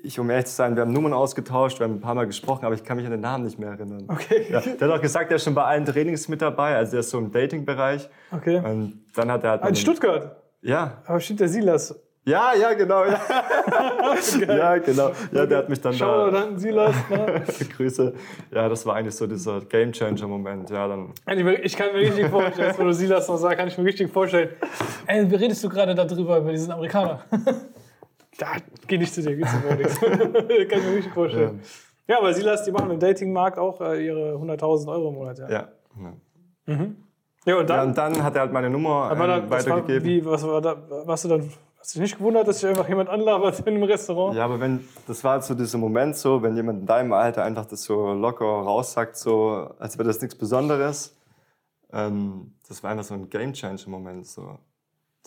Ich, 0.00 0.18
um 0.20 0.30
ehrlich 0.30 0.46
zu 0.46 0.52
sein, 0.54 0.76
wir 0.76 0.82
haben 0.82 0.92
Nummern 0.92 1.12
ausgetauscht, 1.12 1.80
wir 1.80 1.84
haben 1.84 1.94
ein 1.94 2.00
paar 2.00 2.14
Mal 2.14 2.26
gesprochen, 2.26 2.64
aber 2.64 2.74
ich 2.74 2.84
kann 2.84 2.96
mich 2.98 3.04
an 3.06 3.10
den 3.10 3.20
Namen 3.20 3.44
nicht 3.44 3.58
mehr 3.58 3.70
erinnern. 3.70 4.04
Okay. 4.06 4.46
Ja, 4.48 4.60
der 4.60 4.88
hat 4.88 4.96
auch 4.98 5.02
gesagt, 5.02 5.30
der 5.30 5.36
ist 5.36 5.44
schon 5.44 5.54
bei 5.54 5.64
allen 5.64 5.84
Trainings 5.84 6.28
mit 6.28 6.40
dabei, 6.40 6.76
also 6.76 6.92
der 6.92 7.00
ist 7.00 7.10
so 7.10 7.18
im 7.18 7.32
Dating-Bereich. 7.32 8.08
Okay. 8.30 8.58
Und 8.64 9.02
dann 9.16 9.30
hat 9.32 9.42
er 9.42 9.50
halt... 9.50 9.62
Ah, 9.64 9.68
In 9.68 9.74
Stuttgart. 9.74 10.36
Ja, 10.62 10.98
Aber 11.04 11.18
stimmt 11.18 11.40
der 11.40 11.48
Silas. 11.48 11.94
ja, 12.24 12.52
ja, 12.54 12.74
genau. 12.74 13.04
Ja, 14.46 14.56
ja 14.56 14.78
genau. 14.78 15.10
Ja, 15.32 15.46
der 15.46 15.58
hat 15.58 15.68
mich 15.68 15.80
dann 15.80 15.94
Schau 15.94 16.30
da... 16.30 16.40
dann 16.42 16.58
Silas. 16.58 16.94
Ne? 17.10 17.42
Grüße. 17.76 18.14
Ja, 18.52 18.68
das 18.68 18.86
war 18.86 18.94
eigentlich 18.94 19.14
so 19.16 19.26
dieser 19.26 19.60
Gamechanger-Moment. 19.60 20.70
Ja, 20.70 20.86
dann. 20.88 21.12
Ich 21.62 21.76
kann 21.76 21.92
mir 21.92 21.98
richtig 22.00 22.28
vorstellen, 22.28 22.74
wo 22.78 22.84
du 22.84 22.92
Silas 22.94 23.26
noch 23.28 23.36
sagst, 23.36 23.58
kann 23.58 23.68
ich 23.68 23.76
mir 23.76 23.84
richtig 23.84 24.12
vorstellen. 24.12 24.50
Ey, 25.06 25.28
wie 25.30 25.34
redest 25.34 25.62
du 25.64 25.68
gerade 25.68 25.94
darüber, 25.94 26.38
über 26.38 26.52
diesen 26.52 26.70
Amerikaner? 26.72 27.20
da, 28.38 28.46
geh 28.86 28.98
nicht 28.98 29.12
zu 29.12 29.20
dir, 29.20 29.36
zu 29.46 29.56
mir 29.58 29.76
nichts. 29.76 30.00
kann 30.00 30.12
ich 30.12 30.70
mir 30.70 30.96
richtig 30.96 31.12
vorstellen. 31.12 31.60
Ja, 32.06 32.18
aber 32.18 32.32
Silas, 32.32 32.64
die 32.64 32.72
machen 32.72 32.90
im 32.90 32.98
Datingmarkt 32.98 33.58
auch 33.58 33.80
äh, 33.80 34.06
ihre 34.06 34.34
100.000 34.36 34.88
Euro 34.88 35.08
im 35.10 35.14
Monat. 35.14 35.38
Ja, 35.38 35.48
Ja. 35.50 35.68
ja 36.66 36.68
und 36.68 36.96
ja. 37.46 37.62
dann? 37.62 37.88
Und 37.88 37.98
dann 37.98 38.22
hat 38.22 38.34
er 38.34 38.42
halt 38.42 38.52
meine 38.52 38.70
Nummer 38.70 39.10
ähm, 39.12 39.18
war, 39.18 39.50
weitergegeben. 39.50 40.04
wie, 40.08 40.24
was 40.24 40.42
war 40.46 40.62
da, 40.62 40.76
warst 41.04 41.24
du 41.24 41.28
dann, 41.28 41.50
hast 41.78 41.94
du 41.94 41.98
dich 41.98 42.10
nicht 42.10 42.18
gewundert, 42.18 42.48
dass 42.48 42.60
sich 42.60 42.68
einfach 42.68 42.88
jemand 42.88 43.10
anlabert 43.10 43.58
in 43.60 43.66
einem 43.74 43.82
Restaurant? 43.82 44.34
ja, 44.36 44.44
aber 44.44 44.58
wenn, 44.60 44.88
das 45.06 45.22
war 45.22 45.32
halt 45.32 45.44
so 45.44 45.54
dieser 45.54 45.78
Moment 45.78 46.16
so, 46.16 46.42
wenn 46.42 46.56
jemand 46.56 46.80
in 46.80 46.86
deinem 46.86 47.12
Alter 47.12 47.42
einfach 47.44 47.66
das 47.66 47.82
so 47.82 48.14
locker 48.14 48.46
raussagt, 48.46 49.16
so, 49.16 49.68
als 49.78 49.98
wäre 49.98 50.06
das 50.06 50.22
nichts 50.22 50.36
Besonderes. 50.36 51.14
Ähm, 51.92 52.54
das 52.68 52.82
war 52.82 52.90
einfach 52.90 53.04
so 53.04 53.14
ein 53.14 53.28
Gamechanger-Moment. 53.28 54.26
So. 54.26 54.58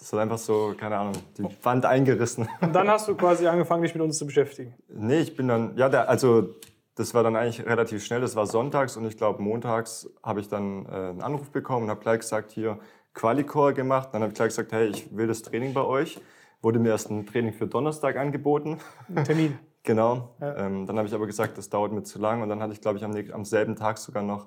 Das 0.01 0.12
hat 0.13 0.20
einfach 0.20 0.39
so, 0.39 0.74
keine 0.75 0.98
Ahnung, 0.98 1.13
die 1.38 1.46
Wand 1.63 1.86
eingerissen. 1.86 2.50
Und 2.62 2.74
dann 2.74 2.88
hast 2.88 3.08
du 3.08 3.13
quasi 3.13 3.46
angefangen, 3.46 3.84
dich 3.84 3.93
mit 3.93 4.01
uns 4.01 4.17
zu 4.17 4.25
beschäftigen. 4.25 4.74
Nee, 4.89 5.20
ich 5.20 5.36
bin 5.36 5.48
dann, 5.48 5.77
ja, 5.77 5.89
der, 5.89 6.10
also 6.10 6.55
das 6.96 7.13
war 7.13 7.22
dann 7.22 7.36
eigentlich 7.36 7.63
relativ 7.63 8.03
schnell. 8.03 8.20
Das 8.20 8.36
war 8.36 8.48
sonntags 8.48 8.98
und 8.98 9.05
ich 9.05 9.15
glaube, 9.15 9.43
montags 9.43 10.10
habe 10.24 10.39
ich 10.39 10.50
dann 10.50 10.88
äh, 10.88 10.89
einen 10.89 11.22
Anruf 11.22 11.51
bekommen 11.51 11.84
und 11.84 11.89
habe 11.91 12.01
gleich 12.01 12.22
gesagt, 12.22 12.51
hier 12.51 12.79
Qualicore 13.13 13.75
gemacht. 13.75 14.10
Dann 14.12 14.24
habe 14.24 14.31
ich 14.31 14.36
gleich 14.36 14.50
gesagt, 14.50 14.72
hey, 14.72 14.88
ich 14.88 15.15
will 15.15 15.27
das 15.27 15.43
Training 15.43 15.75
bei 15.75 15.84
euch. 15.84 16.20
Wurde 16.63 16.79
mir 16.79 16.89
erst 16.89 17.12
ein 17.12 17.27
Training 17.27 17.53
für 17.53 17.67
Donnerstag 17.67 18.17
angeboten. 18.17 18.79
Ein 19.15 19.24
Termin. 19.24 19.60
Genau. 19.84 20.36
Ja. 20.39 20.58
Ähm, 20.58 20.86
dann 20.86 20.96
habe 21.00 21.08
ich 21.08 21.13
aber 21.15 21.25
gesagt, 21.25 21.58
das 21.58 21.67
dauert 21.67 21.91
mir 21.91 22.03
zu 22.03 22.20
lang. 22.20 22.43
Und 22.43 22.50
dann 22.50 22.62
hatte 22.62 22.72
ich, 22.72 22.81
glaube 22.81 23.00
ich, 23.00 23.03
am, 23.03 23.15
am 23.34 23.46
selben 23.46 23.75
Tag 23.75 23.98
sogar 23.98 24.22
noch 24.22 24.46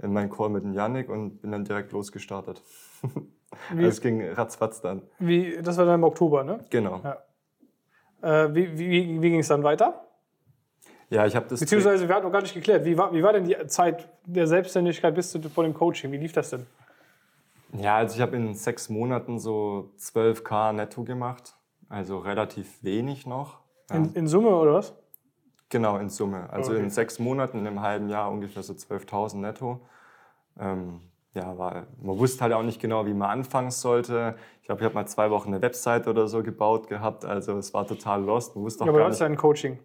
äh, 0.00 0.08
meinen 0.08 0.28
Call 0.28 0.48
mit 0.48 0.64
dem 0.64 0.72
Yannick 0.72 1.08
und 1.08 1.40
bin 1.40 1.52
dann 1.52 1.64
direkt 1.64 1.92
losgestartet. 1.92 2.60
Wie, 3.70 3.78
Also 3.84 3.88
es 3.88 4.00
ging 4.00 4.22
ratzfatz 4.30 4.80
dann. 4.80 5.02
wie, 5.18 5.60
das 5.62 5.76
war 5.78 5.84
dann 5.86 5.96
im 5.96 6.04
Oktober, 6.04 6.44
ne? 6.44 6.58
Genau. 6.70 7.00
Ja. 7.02 8.44
Äh, 8.46 8.54
wie 8.54 8.78
wie, 8.78 9.22
wie 9.22 9.30
ging 9.30 9.40
es 9.40 9.48
dann 9.48 9.62
weiter? 9.62 10.04
Ja, 11.10 11.26
ich 11.26 11.36
habe 11.36 11.46
das. 11.48 11.60
Beziehungsweise, 11.60 12.08
wir 12.08 12.14
hatten 12.14 12.24
noch 12.24 12.32
gar 12.32 12.40
nicht 12.42 12.54
geklärt, 12.54 12.84
wie 12.84 12.96
war, 12.96 13.12
wie 13.12 13.22
war 13.22 13.32
denn 13.34 13.44
die 13.44 13.56
Zeit 13.66 14.08
der 14.24 14.46
Selbstständigkeit 14.46 15.14
bis 15.14 15.30
zu 15.30 15.40
vor 15.50 15.64
dem 15.64 15.74
Coaching? 15.74 16.10
Wie 16.12 16.16
lief 16.16 16.32
das 16.32 16.50
denn? 16.50 16.66
Ja, 17.74 17.96
also 17.96 18.14
ich 18.16 18.20
habe 18.22 18.36
in 18.36 18.54
sechs 18.54 18.88
Monaten 18.88 19.38
so 19.38 19.92
12k 19.98 20.72
netto 20.72 21.04
gemacht. 21.04 21.54
Also 21.88 22.18
relativ 22.18 22.82
wenig 22.82 23.26
noch. 23.26 23.58
Ja, 23.90 23.96
In, 23.96 24.12
in 24.14 24.26
Summe 24.26 24.48
oder 24.56 24.74
was? 24.74 24.94
Genau, 25.68 25.98
in 25.98 26.08
Summe. 26.08 26.48
Also 26.50 26.72
Okay. 26.72 26.82
in 26.82 26.90
sechs 26.90 27.18
Monaten, 27.18 27.58
in 27.58 27.66
einem 27.66 27.80
halben 27.82 28.08
Jahr 28.08 28.30
ungefähr 28.30 28.62
so 28.62 28.72
12.000 28.72 29.36
netto. 29.38 29.80
Ähm, 30.58 31.00
ja, 31.34 31.56
weil 31.58 31.86
man 32.00 32.18
wusste 32.18 32.42
halt 32.42 32.52
auch 32.52 32.62
nicht 32.62 32.80
genau, 32.80 33.06
wie 33.06 33.14
man 33.14 33.30
anfangen 33.30 33.70
sollte. 33.70 34.36
Ich 34.60 34.66
glaube, 34.66 34.80
ich 34.80 34.84
habe 34.84 34.94
mal 34.94 35.06
zwei 35.06 35.30
Wochen 35.30 35.48
eine 35.48 35.62
Website 35.62 36.06
oder 36.06 36.28
so 36.28 36.42
gebaut 36.42 36.88
gehabt. 36.88 37.24
Also 37.24 37.56
es 37.56 37.72
war 37.72 37.86
total 37.86 38.22
lost. 38.22 38.54
Man 38.54 38.64
wusste 38.64 38.82
auch 38.84 38.86
Ja, 38.86 38.90
aber 38.92 38.98
du 38.98 39.02
gar 39.04 39.10
hast 39.10 39.14
nicht. 39.16 39.20
ja 39.20 39.26
ein 39.26 39.36
Coaching. 39.36 39.78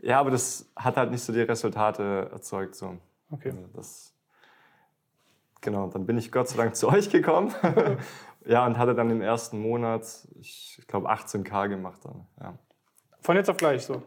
Ja, 0.00 0.20
aber 0.20 0.30
das 0.30 0.70
hat 0.76 0.96
halt 0.96 1.10
nicht 1.10 1.22
so 1.22 1.32
die 1.32 1.42
Resultate 1.42 2.28
erzeugt. 2.32 2.74
So. 2.74 2.96
Okay. 3.30 3.50
Also 3.50 3.66
das, 3.74 4.14
genau, 5.60 5.86
dann 5.88 6.06
bin 6.06 6.18
ich 6.18 6.32
Gott 6.32 6.48
sei 6.48 6.56
Dank 6.56 6.74
zu 6.76 6.88
euch 6.88 7.08
gekommen. 7.10 7.52
ja, 8.44 8.66
und 8.66 8.78
hatte 8.78 8.94
dann 8.94 9.10
im 9.10 9.20
ersten 9.20 9.60
Monat, 9.60 10.06
ich 10.40 10.82
glaube, 10.88 11.10
18k 11.10 11.68
gemacht 11.68 12.00
dann. 12.04 12.26
Ja. 12.40 12.54
Von 13.20 13.36
jetzt 13.36 13.48
auf 13.50 13.56
gleich 13.56 13.84
so. 13.84 14.02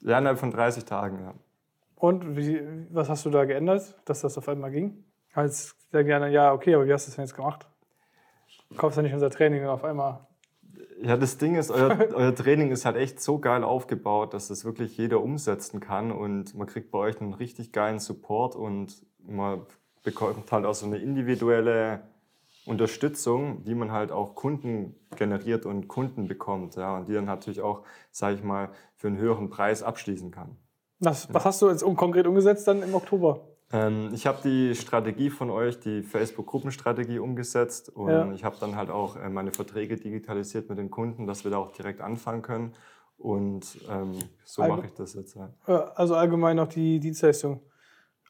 ja, 0.00 0.18
innerhalb 0.18 0.38
von 0.38 0.50
30 0.50 0.84
Tagen, 0.84 1.20
ja. 1.20 1.34
Und 1.96 2.36
wie, 2.36 2.60
was 2.90 3.08
hast 3.08 3.24
du 3.24 3.30
da 3.30 3.44
geändert, 3.44 3.94
dass 4.04 4.20
das 4.20 4.36
auf 4.36 4.48
einmal 4.48 4.70
ging? 4.70 5.04
Als 5.34 5.76
der 5.92 6.04
gerne, 6.04 6.30
ja, 6.30 6.52
okay, 6.52 6.74
aber 6.74 6.86
wie 6.86 6.92
hast 6.92 7.06
du 7.06 7.10
das 7.10 7.16
denn 7.16 7.24
jetzt 7.24 7.34
gemacht? 7.34 7.66
Du 8.70 8.76
kaufst 8.76 8.96
ja 8.96 9.02
nicht 9.02 9.14
unser 9.14 9.30
Training 9.30 9.62
und 9.62 9.68
auf 9.68 9.84
einmal. 9.84 10.26
Ja, 11.02 11.16
das 11.16 11.38
Ding 11.38 11.56
ist, 11.56 11.70
euer, 11.70 11.98
euer 12.14 12.34
Training 12.34 12.70
ist 12.70 12.84
halt 12.84 12.96
echt 12.96 13.20
so 13.20 13.38
geil 13.38 13.64
aufgebaut, 13.64 14.32
dass 14.32 14.48
das 14.48 14.64
wirklich 14.64 14.96
jeder 14.96 15.20
umsetzen 15.20 15.80
kann 15.80 16.12
und 16.12 16.54
man 16.54 16.66
kriegt 16.66 16.90
bei 16.90 16.98
euch 16.98 17.20
einen 17.20 17.34
richtig 17.34 17.72
geilen 17.72 17.98
Support 17.98 18.54
und 18.54 19.04
man 19.26 19.66
bekommt 20.04 20.50
halt 20.52 20.64
auch 20.64 20.74
so 20.74 20.86
eine 20.86 20.98
individuelle 20.98 22.02
Unterstützung, 22.66 23.60
wie 23.64 23.74
man 23.74 23.90
halt 23.92 24.12
auch 24.12 24.34
Kunden 24.34 24.94
generiert 25.16 25.66
und 25.66 25.88
Kunden 25.88 26.28
bekommt, 26.28 26.76
ja, 26.76 26.96
und 26.96 27.08
die 27.08 27.12
dann 27.12 27.26
natürlich 27.26 27.60
auch, 27.60 27.82
sage 28.10 28.36
ich 28.36 28.42
mal, 28.42 28.70
für 28.96 29.08
einen 29.08 29.18
höheren 29.18 29.50
Preis 29.50 29.82
abschließen 29.82 30.30
kann. 30.30 30.56
Das, 31.00 31.32
was 31.34 31.44
hast 31.44 31.60
du 31.60 31.68
jetzt 31.68 31.84
konkret 31.96 32.26
umgesetzt 32.26 32.66
dann 32.66 32.82
im 32.82 32.94
Oktober? 32.94 33.40
Ähm, 33.72 34.10
ich 34.12 34.26
habe 34.26 34.38
die 34.44 34.74
Strategie 34.74 35.30
von 35.30 35.50
euch, 35.50 35.80
die 35.80 36.02
Facebook-Gruppenstrategie 36.02 37.18
umgesetzt 37.18 37.88
und 37.88 38.10
Ja. 38.10 38.30
ich 38.32 38.44
habe 38.44 38.56
dann 38.60 38.76
halt 38.76 38.90
auch 38.90 39.16
äh, 39.16 39.28
meine 39.28 39.52
Verträge 39.52 39.96
digitalisiert 39.96 40.68
mit 40.68 40.78
den 40.78 40.90
Kunden, 40.90 41.26
dass 41.26 41.44
wir 41.44 41.50
da 41.50 41.58
auch 41.58 41.72
direkt 41.72 42.00
anfangen 42.00 42.42
können. 42.42 42.72
Und 43.16 43.78
ähm, 43.90 44.14
so 44.44 44.62
Also- 44.62 44.76
mache 44.76 44.86
ich 44.86 44.94
das 44.94 45.14
jetzt. 45.14 45.36
Ja. 45.36 45.50
Äh, 45.66 45.72
Also 45.94 46.14
allgemein 46.14 46.58
auch 46.58 46.68
die 46.68 47.00
Dienstleistung 47.00 47.60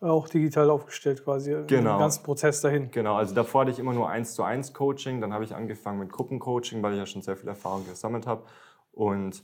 auch 0.00 0.28
digital 0.28 0.68
aufgestellt 0.70 1.24
quasi. 1.24 1.50
Genau. 1.66 1.66
Den 1.94 1.98
ganzen 1.98 2.22
Prozess 2.22 2.60
dahin. 2.60 2.90
Genau, 2.90 3.14
also 3.14 3.34
davor 3.34 3.62
hatte 3.62 3.70
ich 3.70 3.78
immer 3.78 3.94
nur 3.94 4.08
1 4.10 4.34
zu 4.34 4.42
1 4.42 4.74
Coaching, 4.74 5.20
dann 5.20 5.32
habe 5.32 5.44
ich 5.44 5.54
angefangen 5.54 5.98
mit 5.98 6.12
Gruppencoaching, 6.12 6.82
weil 6.82 6.92
ich 6.92 6.98
ja 6.98 7.06
schon 7.06 7.22
sehr 7.22 7.36
viel 7.36 7.48
Erfahrung 7.48 7.86
gesammelt 7.86 8.26
habe. 8.26 8.44
Und 8.92 9.42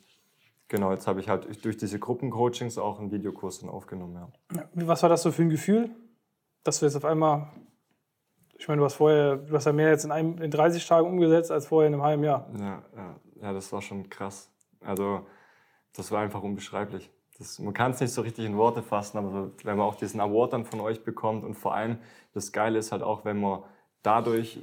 genau, 0.71 0.93
jetzt 0.93 1.07
habe 1.07 1.21
ich 1.21 1.29
halt 1.29 1.63
durch 1.65 1.77
diese 1.77 1.99
Gruppencoachings 1.99 2.79
auch 2.79 2.99
einen 2.99 3.11
Videokurs 3.11 3.61
dann 3.61 3.69
aufgenommen. 3.69 4.33
Ja. 4.55 4.69
Was 4.73 5.03
war 5.03 5.11
das 5.11 5.23
so 5.23 5.31
für 5.31 5.43
ein 5.43 5.51
Gefühl, 5.51 5.91
dass 6.65 6.81
du 6.81 6.87
jetzt 6.87 6.97
auf 6.97 7.05
einmal, 7.05 7.49
ich 8.57 8.67
meine, 8.69 8.79
du 8.79 8.85
hast 8.87 8.95
vorher, 8.95 9.37
du 9.37 9.55
hast 9.55 9.67
ja 9.67 9.73
mehr 9.73 9.91
jetzt 9.91 10.05
in, 10.05 10.13
einem, 10.13 10.39
in 10.39 10.51
30 10.51 10.87
Tagen 10.87 11.07
umgesetzt 11.07 11.51
als 11.51 11.67
vorher 11.67 11.89
in 11.89 11.95
einem 11.95 12.03
halben 12.03 12.25
Jahr. 12.25 12.49
Ja, 12.59 12.83
ja, 12.97 13.17
ja, 13.43 13.53
das 13.53 13.71
war 13.73 13.83
schon 13.83 14.09
krass. 14.09 14.51
Also, 14.81 15.27
das 15.95 16.11
war 16.11 16.23
einfach 16.23 16.43
unbeschreiblich. 16.43 17.11
Das, 17.39 17.59
man 17.59 17.75
kann 17.75 17.91
es 17.91 18.01
nicht 18.01 18.13
so 18.13 18.23
richtig 18.23 18.47
in 18.47 18.57
Worte 18.57 18.83
fassen, 18.83 19.19
aber 19.19 19.51
wenn 19.65 19.77
man 19.77 19.87
auch 19.87 19.97
diesen 19.97 20.21
Award 20.21 20.53
dann 20.53 20.65
von 20.65 20.81
euch 20.81 21.03
bekommt 21.03 21.45
und 21.45 21.55
vor 21.55 21.75
allem 21.75 21.99
das 22.33 22.53
Geile 22.53 22.79
ist 22.79 22.93
halt 22.93 23.03
auch, 23.03 23.25
wenn 23.25 23.41
man 23.41 23.65
dadurch, 24.03 24.63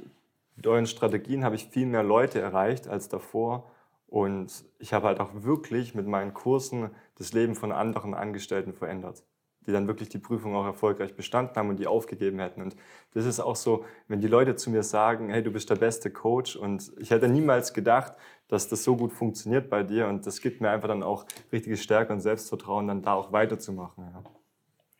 mit 0.56 0.66
euren 0.66 0.86
Strategien 0.86 1.44
habe 1.44 1.54
ich 1.54 1.66
viel 1.66 1.86
mehr 1.86 2.02
Leute 2.02 2.40
erreicht 2.40 2.88
als 2.88 3.08
davor 3.08 3.70
und 4.08 4.64
ich 4.78 4.94
habe 4.94 5.06
halt 5.06 5.20
auch 5.20 5.30
wirklich 5.34 5.94
mit 5.94 6.06
meinen 6.06 6.32
Kursen 6.32 6.90
das 7.16 7.34
Leben 7.34 7.54
von 7.54 7.72
anderen 7.72 8.14
Angestellten 8.14 8.72
verändert, 8.72 9.22
die 9.66 9.72
dann 9.72 9.86
wirklich 9.86 10.08
die 10.08 10.18
Prüfung 10.18 10.56
auch 10.56 10.64
erfolgreich 10.64 11.14
bestanden 11.14 11.54
haben 11.56 11.68
und 11.68 11.78
die 11.78 11.86
aufgegeben 11.86 12.38
hätten. 12.38 12.62
Und 12.62 12.74
das 13.12 13.26
ist 13.26 13.38
auch 13.38 13.56
so, 13.56 13.84
wenn 14.08 14.20
die 14.20 14.26
Leute 14.26 14.56
zu 14.56 14.70
mir 14.70 14.82
sagen, 14.82 15.28
hey, 15.28 15.42
du 15.42 15.50
bist 15.50 15.68
der 15.68 15.76
beste 15.76 16.10
Coach 16.10 16.56
und 16.56 16.90
ich 16.98 17.10
hätte 17.10 17.28
niemals 17.28 17.74
gedacht, 17.74 18.14
dass 18.48 18.66
das 18.68 18.82
so 18.82 18.96
gut 18.96 19.12
funktioniert 19.12 19.68
bei 19.68 19.82
dir 19.82 20.08
und 20.08 20.26
das 20.26 20.40
gibt 20.40 20.62
mir 20.62 20.70
einfach 20.70 20.88
dann 20.88 21.02
auch 21.02 21.26
richtige 21.52 21.76
Stärke 21.76 22.14
und 22.14 22.20
Selbstvertrauen, 22.20 22.88
dann 22.88 23.02
da 23.02 23.12
auch 23.12 23.30
weiterzumachen. 23.30 24.04
Ja. 24.04 24.22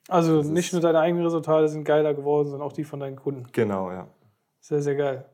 Also 0.08 0.38
Das 0.38 0.48
nicht 0.48 0.74
nur 0.74 0.82
deine 0.82 1.00
eigenen 1.00 1.24
Resultate 1.24 1.68
sind 1.68 1.84
geiler 1.84 2.12
geworden, 2.12 2.48
sondern 2.48 2.66
auch 2.66 2.74
die 2.74 2.84
von 2.84 3.00
deinen 3.00 3.16
Kunden. 3.16 3.46
Genau, 3.52 3.90
ja. 3.90 4.08
Sehr, 4.60 4.82
sehr 4.82 4.96
geil. 4.96 5.24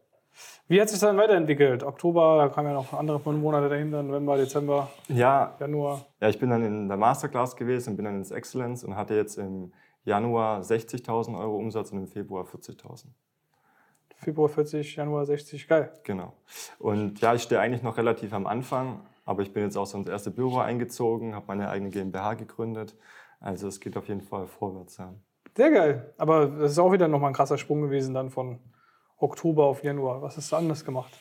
Wie 0.69 0.81
hat 0.81 0.89
sich 0.89 0.99
das 0.99 1.09
dann 1.09 1.17
weiterentwickelt? 1.19 1.83
Oktober, 1.83 2.39
da 2.39 2.49
kamen 2.49 2.69
ja 2.69 2.75
noch 2.75 2.93
andere 2.93 3.21
Monate 3.33 3.69
dahinter, 3.69 4.03
November, 4.03 4.37
Dezember, 4.37 4.89
Ja, 5.09 5.55
Januar. 5.61 6.07
ja, 6.21 6.29
ich 6.29 6.39
bin 6.39 6.51
dann 6.51 6.65
in 6.65 6.89
der 6.89 6.97
Masterclass 6.97 7.57
gewesen 7.57 7.91
und 7.91 7.97
bin 7.97 8.05
dann 8.07 8.17
ins 8.17 8.31
Excellence 8.31 8.85
und 8.85 8.97
hatte 8.97 9.15
jetzt 9.15 9.37
im 9.39 9.73
Januar 10.05 10.61
60.000 10.61 11.39
Euro 11.39 11.57
Umsatz 11.57 11.93
und 11.93 11.99
im 11.99 12.07
Februar 12.07 12.45
40.000. 12.45 13.07
Februar 14.17 14.49
40, 14.49 14.97
Januar 14.97 15.27
60, 15.27 15.69
geil. 15.69 15.93
Genau. 16.05 16.33
Und 16.79 17.21
ja, 17.21 17.35
ich 17.35 17.43
stehe 17.43 17.61
eigentlich 17.61 17.83
noch 17.83 17.99
relativ 17.99 18.33
am 18.33 18.47
Anfang, 18.47 19.01
aber 19.27 19.43
ich 19.43 19.53
bin 19.53 19.63
jetzt 19.65 19.77
auch 19.77 19.87
so 19.87 19.99
ins 19.99 20.09
erste 20.09 20.31
Büro 20.31 20.59
eingezogen, 20.59 21.35
habe 21.35 21.47
meine 21.49 21.69
eigene 21.69 21.91
GmbH 21.91 22.35
gegründet. 22.35 22.97
Also 23.41 23.69
es 23.69 23.81
geht 23.81 23.97
auf 23.97 24.09
jeden 24.09 24.23
Fall 24.23 24.47
vorwärts. 24.47 24.97
Ja. 24.97 25.13
Sehr 25.57 25.71
geil. 25.71 26.15
Aber 26.17 26.47
das 26.47 26.73
ist 26.73 26.79
auch 26.79 26.93
wieder 26.93 27.09
nochmal 27.09 27.31
ein 27.31 27.35
krasser 27.35 27.59
Sprung 27.59 27.83
gewesen 27.83 28.15
dann 28.15 28.31
von 28.31 28.59
Oktober 29.25 29.65
auf 29.65 29.83
Januar. 29.83 30.23
Was 30.23 30.37
hast 30.37 30.53
du 30.53 30.57
anders 30.57 30.85
gemacht? 30.85 31.13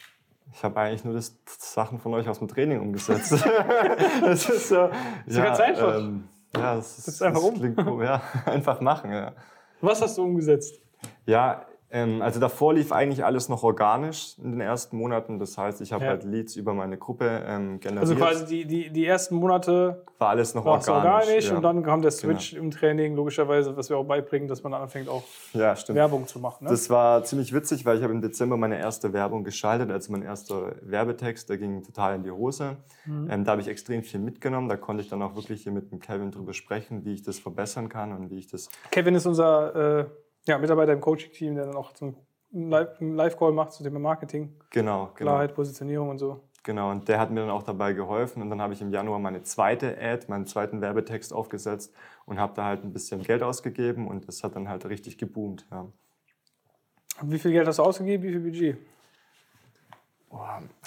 Ich 0.51 0.63
habe 0.63 0.79
eigentlich 0.79 1.03
nur 1.03 1.13
das 1.13 1.33
Sachen 1.45 1.99
von 1.99 2.13
euch 2.13 2.27
aus 2.27 2.39
dem 2.39 2.47
Training 2.47 2.79
umgesetzt. 2.79 3.31
das 4.21 4.49
ist 4.49 4.69
so. 4.69 4.89
ist 5.25 5.37
ganz 5.37 5.59
einfach. 5.59 5.97
Ähm, 5.97 6.27
ja, 6.55 6.75
das 6.75 6.99
ist, 6.99 7.05
Setz 7.05 7.21
einfach 7.21 7.41
das 7.41 7.49
um. 7.49 7.59
Klingt, 7.59 8.03
ja, 8.03 8.21
einfach 8.45 8.79
machen. 8.81 9.11
Ja. 9.11 9.33
Was 9.81 10.01
hast 10.01 10.17
du 10.17 10.23
umgesetzt? 10.23 10.79
Ja, 11.25 11.65
also 11.93 12.39
davor 12.39 12.73
lief 12.73 12.91
eigentlich 12.91 13.23
alles 13.23 13.49
noch 13.49 13.61
organisch 13.61 14.35
in 14.39 14.51
den 14.51 14.61
ersten 14.61 14.97
Monaten. 14.97 15.37
Das 15.37 15.57
heißt, 15.57 15.79
ich 15.81 15.93
habe 15.93 16.05
Ja. 16.05 16.09
halt 16.11 16.23
Leads 16.23 16.55
über 16.55 16.73
meine 16.73 16.97
Gruppe 16.97 17.43
ähm, 17.45 17.79
generiert. 17.79 18.01
Also 18.01 18.15
quasi 18.15 18.45
die, 18.45 18.65
die, 18.65 18.89
die 18.89 19.05
ersten 19.05 19.35
Monate 19.35 20.03
war 20.17 20.29
alles 20.29 20.55
noch 20.55 20.65
organisch. 20.65 20.87
organisch 20.89 21.49
ja. 21.49 21.55
und 21.55 21.61
dann 21.61 21.83
kam 21.83 22.01
der 22.01 22.09
Switch 22.09 22.53
im 22.53 22.71
Training, 22.71 23.15
logischerweise, 23.15 23.77
was 23.77 23.89
wir 23.89 23.97
auch 23.97 24.05
beibringen, 24.05 24.47
dass 24.47 24.63
man 24.63 24.73
anfängt 24.73 25.07
auch 25.07 25.23
ja. 25.53 25.75
Werbung 25.89 26.25
zu 26.25 26.39
machen. 26.39 26.63
Ne? 26.63 26.71
Das 26.71 26.89
war 26.89 27.23
ziemlich 27.25 27.53
witzig, 27.53 27.85
weil 27.85 27.97
ich 27.97 28.03
habe 28.03 28.13
im 28.13 28.21
Dezember 28.21 28.57
meine 28.57 28.79
erste 28.79 29.13
Werbung 29.13 29.43
geschaltet, 29.43 29.91
also 29.91 30.11
mein 30.11 30.23
erster 30.23 30.75
Werbetext, 30.81 31.49
der 31.49 31.57
ging 31.57 31.83
total 31.83 32.15
in 32.15 32.23
die 32.23 32.31
Hose. 32.31 32.77
Mhm. 33.05 33.29
Ähm, 33.29 33.43
da 33.45 33.51
habe 33.51 33.61
ich 33.61 33.67
extrem 33.67 34.01
viel 34.03 34.19
mitgenommen. 34.19 34.67
Da 34.67 34.77
konnte 34.77 35.03
ich 35.03 35.09
dann 35.09 35.21
auch 35.21 35.35
wirklich 35.35 35.63
hier 35.63 35.71
mit 35.71 35.91
dem 35.91 35.99
Kevin 35.99 36.31
drüber 36.31 36.53
sprechen, 36.53 37.05
wie 37.05 37.13
ich 37.13 37.21
das 37.21 37.37
verbessern 37.37 37.89
kann 37.89 38.13
und 38.13 38.31
wie 38.31 38.39
ich 38.39 38.47
das. 38.47 38.69
Kevin 38.89 39.13
ist 39.13 39.25
unser 39.25 39.99
äh, 39.99 40.05
ja, 40.47 40.57
Mitarbeiter 40.57 40.93
im 40.93 41.01
Coaching-Team, 41.01 41.55
der 41.55 41.65
dann 41.65 41.75
auch 41.75 41.93
zum 41.93 42.15
Live-Call 42.51 43.51
macht 43.51 43.71
zu 43.71 43.83
dem 43.83 43.99
Marketing, 44.01 44.53
Genau, 44.69 45.05
genau. 45.05 45.31
Klarheit, 45.31 45.55
Positionierung 45.55 46.09
und 46.09 46.19
so. 46.19 46.41
Genau, 46.63 46.91
und 46.91 47.09
der 47.09 47.19
hat 47.19 47.29
mir 47.29 47.41
dann 47.41 47.49
auch 47.49 47.63
dabei 47.63 47.93
geholfen. 47.93 48.41
Und 48.41 48.49
dann 48.49 48.61
habe 48.61 48.73
ich 48.73 48.81
im 48.81 48.91
Januar 48.91 49.19
meine 49.19 49.43
zweite 49.43 49.97
Ad, 49.99 50.25
meinen 50.29 50.45
zweiten 50.45 50.79
Werbetext 50.81 51.33
aufgesetzt 51.33 51.93
und 52.25 52.39
habe 52.39 52.53
da 52.55 52.65
halt 52.65 52.83
ein 52.83 52.93
bisschen 52.93 53.21
Geld 53.21 53.43
ausgegeben 53.43 54.07
und 54.07 54.27
das 54.27 54.43
hat 54.43 54.55
dann 54.55 54.69
halt 54.69 54.85
richtig 54.85 55.17
geboomt. 55.17 55.65
Ja. 55.71 55.87
Und 57.21 57.31
wie 57.31 57.39
viel 57.39 57.51
Geld 57.51 57.67
hast 57.67 57.79
du 57.79 57.83
ausgegeben? 57.83 58.23
Wie 58.23 58.29
viel 58.31 58.39
Budget? 58.39 58.77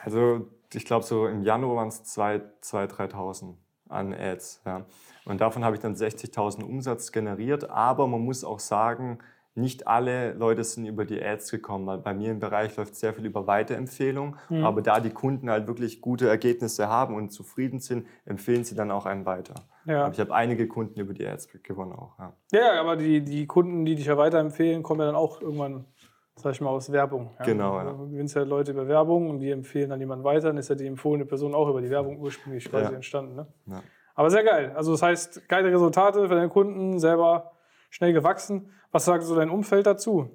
Also 0.02 0.46
ich 0.72 0.84
glaube, 0.84 1.04
so 1.04 1.26
im 1.26 1.42
Januar 1.42 1.76
waren 1.76 1.88
es 1.88 2.02
2.000, 2.16 2.88
3.000 2.88 3.54
an 3.88 4.14
Ads. 4.14 4.62
Ja. 4.64 4.86
Und 5.24 5.40
davon 5.40 5.64
habe 5.64 5.76
ich 5.76 5.82
dann 5.82 5.94
60.000 5.94 6.64
Umsatz 6.64 7.12
generiert. 7.12 7.70
Aber 7.70 8.06
man 8.06 8.22
muss 8.22 8.44
auch 8.44 8.60
sagen, 8.60 9.18
nicht 9.56 9.86
alle 9.86 10.34
Leute 10.34 10.62
sind 10.64 10.86
über 10.86 11.04
die 11.06 11.22
Ads 11.22 11.50
gekommen, 11.50 11.86
weil 11.86 11.98
bei 11.98 12.12
mir 12.12 12.30
im 12.30 12.40
Bereich 12.40 12.76
läuft 12.76 12.94
sehr 12.94 13.14
viel 13.14 13.24
über 13.24 13.46
Weiterempfehlung. 13.46 14.36
Aber 14.62 14.82
da 14.82 15.00
die 15.00 15.10
Kunden 15.10 15.48
halt 15.50 15.66
wirklich 15.66 16.00
gute 16.02 16.28
Ergebnisse 16.28 16.88
haben 16.88 17.14
und 17.14 17.30
zufrieden 17.30 17.80
sind, 17.80 18.06
empfehlen 18.26 18.64
sie 18.64 18.74
dann 18.74 18.90
auch 18.90 19.06
einen 19.06 19.24
weiter. 19.24 19.54
Ja. 19.86 20.04
Aber 20.04 20.12
ich 20.12 20.20
habe 20.20 20.34
einige 20.34 20.68
Kunden 20.68 21.00
über 21.00 21.14
die 21.14 21.26
Ads 21.26 21.48
gewonnen 21.62 21.92
auch. 21.92 22.18
Ja. 22.18 22.32
Ja, 22.52 22.80
aber 22.80 22.96
die, 22.96 23.22
die 23.22 23.46
Kunden, 23.46 23.84
die 23.84 23.94
dich 23.94 24.06
ja 24.06 24.18
weiterempfehlen, 24.18 24.82
kommen 24.82 25.00
ja 25.00 25.06
dann 25.06 25.16
auch 25.16 25.40
irgendwann, 25.40 25.86
sag 26.34 26.52
ich 26.52 26.60
mal, 26.60 26.70
aus 26.70 26.92
Werbung. 26.92 27.30
Ja. 27.38 27.44
Genau, 27.46 27.78
ja. 27.78 27.84
Du 27.84 28.10
gewinnst 28.10 28.36
ja 28.36 28.42
Leute 28.42 28.72
über 28.72 28.88
Werbung 28.88 29.30
und 29.30 29.38
die 29.38 29.50
empfehlen 29.50 29.88
dann 29.90 30.00
jemanden 30.00 30.24
weiter, 30.24 30.48
dann 30.48 30.58
ist 30.58 30.68
ja 30.68 30.74
die 30.74 30.86
empfohlene 30.86 31.24
Person 31.24 31.54
auch 31.54 31.68
über 31.68 31.80
die 31.80 31.90
Werbung 31.90 32.18
ursprünglich 32.18 32.68
quasi 32.68 32.94
entstanden. 32.94 33.36
Ne? 33.36 33.82
Aber 34.14 34.30
sehr 34.30 34.44
geil. 34.44 34.72
Also 34.74 34.92
das 34.92 35.02
heißt, 35.02 35.48
geile 35.48 35.72
Resultate 35.72 36.28
für 36.28 36.34
deine 36.34 36.48
Kunden, 36.48 36.98
selber 36.98 37.52
schnell 37.90 38.12
gewachsen. 38.12 38.70
Was 38.96 39.04
sagt 39.04 39.24
so 39.24 39.34
dein 39.36 39.50
Umfeld 39.50 39.86
dazu? 39.86 40.30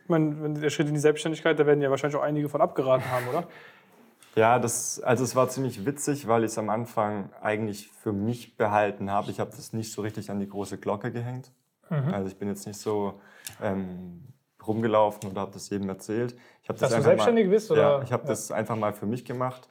Ich 0.00 0.08
meine, 0.08 0.40
wenn 0.40 0.54
der 0.54 0.70
Schritt 0.70 0.86
in 0.86 0.94
die 0.94 1.00
Selbstständigkeit, 1.00 1.58
da 1.58 1.66
werden 1.66 1.82
ja 1.82 1.90
wahrscheinlich 1.90 2.16
auch 2.16 2.22
einige 2.22 2.48
von 2.48 2.60
abgeraten 2.60 3.10
haben, 3.10 3.26
oder? 3.28 3.48
Ja, 4.36 4.60
das, 4.60 5.00
also 5.00 5.24
es 5.24 5.34
war 5.34 5.48
ziemlich 5.48 5.84
witzig, 5.86 6.28
weil 6.28 6.44
ich 6.44 6.52
es 6.52 6.58
am 6.58 6.70
Anfang 6.70 7.30
eigentlich 7.42 7.88
für 7.88 8.12
mich 8.12 8.56
behalten 8.56 9.10
habe. 9.10 9.32
Ich 9.32 9.40
habe 9.40 9.50
das 9.50 9.72
nicht 9.72 9.90
so 9.92 10.02
richtig 10.02 10.30
an 10.30 10.38
die 10.38 10.48
große 10.48 10.78
Glocke 10.78 11.10
gehängt. 11.10 11.50
Also 11.88 12.28
ich 12.28 12.38
bin 12.38 12.46
jetzt 12.46 12.64
nicht 12.64 12.78
so 12.78 13.20
ähm, 13.60 14.28
rumgelaufen 14.64 15.28
oder 15.32 15.40
habe 15.40 15.50
das 15.50 15.68
jedem 15.70 15.88
erzählt. 15.88 16.36
Ich 16.62 16.68
habe 16.68 16.78
Dass 16.78 16.94
du 16.94 17.02
selbstständig 17.02 17.46
mal, 17.46 17.50
bist, 17.50 17.70
Ja, 17.70 17.96
oder? 17.96 18.02
ich 18.04 18.12
habe 18.12 18.22
Ja. 18.22 18.28
das 18.28 18.52
einfach 18.52 18.76
mal 18.76 18.92
für 18.92 19.06
mich 19.06 19.24
gemacht. 19.24 19.68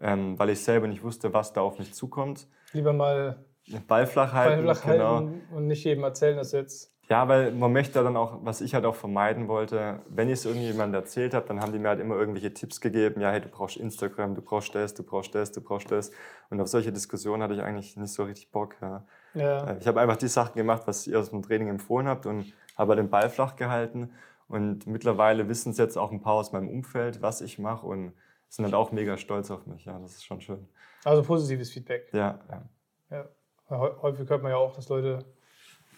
ähm, 0.00 0.36
weil 0.36 0.50
ich 0.50 0.64
selber 0.64 0.88
nicht 0.88 1.04
wusste, 1.04 1.32
was 1.32 1.52
da 1.52 1.60
auf 1.60 1.78
mich 1.78 1.94
zukommt. 1.94 2.48
Lieber 2.72 2.92
mal 2.92 3.44
Ball 3.86 4.06
flach 4.06 4.32
halten, 4.32 4.64
Ball 4.64 4.74
flach 4.74 4.90
genau. 4.90 5.16
halten 5.16 5.42
und 5.54 5.66
nicht 5.66 5.84
jedem 5.84 6.04
erzählen, 6.04 6.36
dass 6.36 6.50
du 6.50 6.58
jetzt. 6.58 6.94
Ja, 7.08 7.26
weil 7.26 7.52
man 7.52 7.72
möchte 7.72 8.02
dann 8.02 8.18
auch, 8.18 8.44
was 8.44 8.60
ich 8.60 8.74
halt 8.74 8.84
auch 8.84 8.94
vermeiden 8.94 9.48
wollte, 9.48 10.00
wenn 10.10 10.28
ich 10.28 10.34
es 10.34 10.44
irgendjemandem 10.44 11.00
erzählt 11.00 11.32
habe, 11.32 11.46
dann 11.48 11.60
haben 11.60 11.72
die 11.72 11.78
mir 11.78 11.88
halt 11.88 12.00
immer 12.00 12.16
irgendwelche 12.16 12.52
Tipps 12.52 12.82
gegeben. 12.82 13.22
Ja, 13.22 13.30
hey, 13.30 13.40
du 13.40 13.48
brauchst 13.48 13.78
Instagram, 13.78 14.34
du 14.34 14.42
brauchst 14.42 14.74
das, 14.74 14.92
du 14.92 15.02
brauchst 15.02 15.34
das, 15.34 15.50
du 15.52 15.62
brauchst 15.62 15.90
das. 15.90 16.10
Und 16.50 16.60
auf 16.60 16.68
solche 16.68 16.92
Diskussionen 16.92 17.42
hatte 17.42 17.54
ich 17.54 17.62
eigentlich 17.62 17.96
nicht 17.96 18.12
so 18.12 18.24
richtig 18.24 18.50
Bock. 18.50 18.76
Ja. 18.82 19.06
Ja. 19.32 19.76
Ich 19.78 19.86
habe 19.86 20.00
einfach 20.00 20.16
die 20.16 20.28
Sachen 20.28 20.56
gemacht, 20.56 20.82
was 20.84 21.06
ihr 21.06 21.18
aus 21.18 21.30
dem 21.30 21.42
Training 21.42 21.68
empfohlen 21.68 22.06
habt 22.06 22.26
und 22.26 22.52
habe 22.76 22.94
den 22.94 23.08
Ball 23.08 23.30
flach 23.30 23.56
gehalten. 23.56 24.10
Und 24.48 24.86
mittlerweile 24.86 25.48
wissen 25.48 25.70
es 25.70 25.78
jetzt 25.78 25.96
auch 25.96 26.10
ein 26.10 26.20
paar 26.20 26.34
aus 26.34 26.52
meinem 26.52 26.68
Umfeld, 26.68 27.22
was 27.22 27.40
ich 27.40 27.58
mache 27.58 27.86
und 27.86 28.12
sind 28.48 28.64
halt 28.64 28.74
auch 28.74 28.92
mega 28.92 29.16
stolz 29.16 29.50
auf 29.50 29.66
mich. 29.66 29.84
Ja, 29.84 29.98
das 29.98 30.12
ist 30.12 30.24
schon 30.24 30.40
schön. 30.40 30.68
Also 31.04 31.22
positives 31.22 31.70
Feedback. 31.70 32.08
Ja, 32.12 32.38
ja. 32.50 32.62
Ja. 33.10 33.28
Häufig 33.70 34.28
hört 34.28 34.42
man 34.42 34.52
ja 34.52 34.56
auch, 34.56 34.74
dass 34.74 34.88
Leute 34.88 35.24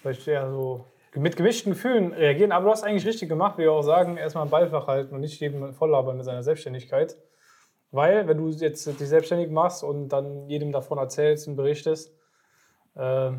vielleicht 0.00 0.26
eher 0.26 0.50
so 0.50 0.84
mit 1.14 1.36
gemischten 1.36 1.72
Gefühlen 1.72 2.12
reagieren. 2.12 2.52
Aber 2.52 2.66
du 2.66 2.70
hast 2.70 2.84
eigentlich 2.84 3.06
richtig 3.06 3.28
gemacht, 3.28 3.58
wie 3.58 3.62
wir 3.62 3.72
auch 3.72 3.82
sagen, 3.82 4.16
erstmal 4.16 4.42
einen 4.42 4.50
Ball 4.50 4.86
halten 4.86 5.14
und 5.14 5.20
nicht 5.20 5.40
jedem 5.40 5.72
volllabern 5.74 6.16
mit 6.16 6.24
seiner 6.24 6.42
Selbstständigkeit. 6.42 7.16
Weil, 7.92 8.28
wenn 8.28 8.38
du 8.38 8.48
jetzt 8.50 8.86
dich 8.86 9.08
selbstständig 9.08 9.50
machst 9.50 9.82
und 9.82 10.08
dann 10.08 10.48
jedem 10.48 10.70
davon 10.70 10.98
erzählst 10.98 11.48
und 11.48 11.56
berichtest, 11.56 12.14
äh, 12.94 13.32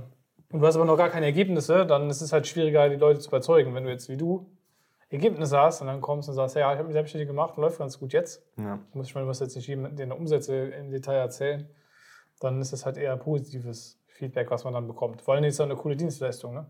und 0.51 0.59
du 0.59 0.67
hast 0.67 0.75
aber 0.75 0.83
noch 0.83 0.97
gar 0.97 1.09
keine 1.09 1.27
Ergebnisse, 1.27 1.85
dann 1.85 2.09
ist 2.09 2.19
es 2.19 2.33
halt 2.33 2.45
schwieriger, 2.45 2.89
die 2.89 2.97
Leute 2.97 3.21
zu 3.21 3.29
überzeugen. 3.29 3.73
Wenn 3.73 3.85
du 3.85 3.89
jetzt 3.89 4.09
wie 4.09 4.17
du 4.17 4.49
Ergebnisse 5.09 5.57
hast 5.57 5.79
und 5.81 5.87
dann 5.87 6.01
kommst 6.01 6.27
und 6.27 6.35
sagst, 6.35 6.55
ja, 6.55 6.71
ich 6.71 6.77
habe 6.77 6.87
mich 6.87 6.93
selbstständig 6.93 7.27
gemacht 7.27 7.55
und 7.55 7.63
läuft 7.63 7.79
ganz 7.79 7.99
gut 7.99 8.11
jetzt, 8.11 8.43
ja. 8.57 8.79
muss 8.93 9.07
ich 9.07 9.15
mal, 9.15 9.21
du 9.21 9.27
musst 9.27 9.39
jetzt 9.39 9.55
nicht 9.55 9.67
jedem 9.67 9.95
deine 9.95 10.15
Umsätze 10.15 10.55
im 10.55 10.91
Detail 10.91 11.17
erzählen, 11.17 11.69
dann 12.41 12.59
ist 12.59 12.73
das 12.73 12.85
halt 12.85 12.97
eher 12.97 13.15
positives 13.15 14.00
Feedback, 14.21 14.51
was 14.51 14.63
man 14.63 14.73
dann 14.73 14.87
bekommt. 14.87 15.21
Vor 15.21 15.33
allem 15.33 15.43
ist 15.45 15.55
es 15.55 15.61
eine 15.61 15.75
coole 15.75 15.95
Dienstleistung, 15.95 16.53
ne? 16.53 16.65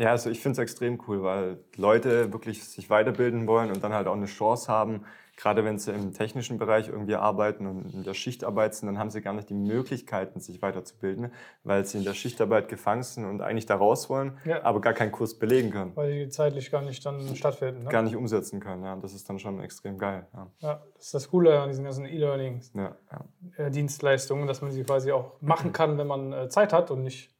Ja, 0.00 0.12
also 0.12 0.30
ich 0.30 0.40
finde 0.40 0.52
es 0.54 0.58
extrem 0.62 0.98
cool, 1.08 1.22
weil 1.22 1.58
Leute 1.76 2.32
wirklich 2.32 2.64
sich 2.64 2.88
weiterbilden 2.88 3.46
wollen 3.46 3.68
und 3.70 3.84
dann 3.84 3.92
halt 3.92 4.06
auch 4.06 4.14
eine 4.14 4.24
Chance 4.24 4.72
haben, 4.72 5.04
gerade 5.36 5.62
wenn 5.62 5.78
sie 5.78 5.92
im 5.92 6.14
technischen 6.14 6.56
Bereich 6.56 6.88
irgendwie 6.88 7.16
arbeiten 7.16 7.66
und 7.66 7.92
in 7.92 8.02
der 8.02 8.14
Schichtarbeit 8.14 8.74
sind, 8.74 8.86
dann 8.86 8.98
haben 8.98 9.10
sie 9.10 9.20
gar 9.20 9.34
nicht 9.34 9.50
die 9.50 9.54
Möglichkeiten, 9.54 10.40
sich 10.40 10.62
weiterzubilden, 10.62 11.30
weil 11.64 11.84
sie 11.84 11.98
in 11.98 12.04
der 12.04 12.14
Schichtarbeit 12.14 12.68
gefangen 12.68 13.02
sind 13.02 13.26
und 13.26 13.42
eigentlich 13.42 13.66
da 13.66 13.74
raus 13.76 14.08
wollen, 14.08 14.38
Ja. 14.46 14.62
aber 14.64 14.80
gar 14.80 14.94
keinen 14.94 15.12
Kurs 15.12 15.38
belegen 15.38 15.70
können, 15.70 15.94
Weil 15.96 16.24
die 16.24 16.30
zeitlich 16.30 16.70
gar 16.70 16.80
nicht 16.80 17.04
dann 17.04 17.36
stattfinden. 17.36 17.82
Ne? 17.84 17.90
gar 17.90 18.00
nicht 18.02 18.16
umsetzen 18.16 18.58
können. 18.60 18.84
Ja. 18.84 18.96
Das 18.96 19.12
ist 19.12 19.28
dann 19.28 19.38
schon 19.38 19.60
extrem 19.60 19.98
geil. 19.98 20.26
Ja, 20.32 20.46
Ja, 20.60 20.82
das 20.94 21.04
ist 21.06 21.12
das 21.14 21.28
Coole 21.30 21.60
an 21.60 21.68
diesen 21.68 21.84
ganzen 21.84 22.06
E-Learning-Dienstleistungen, 22.06 24.46
dass 24.46 24.62
man 24.62 24.70
sie 24.72 24.82
quasi 24.84 25.12
auch 25.12 25.38
machen 25.42 25.72
kann, 25.74 25.98
wenn 25.98 26.06
man 26.06 26.32
äh, 26.32 26.48
Zeit 26.48 26.72
hat 26.72 26.90
und 26.90 27.02
nicht 27.02 27.34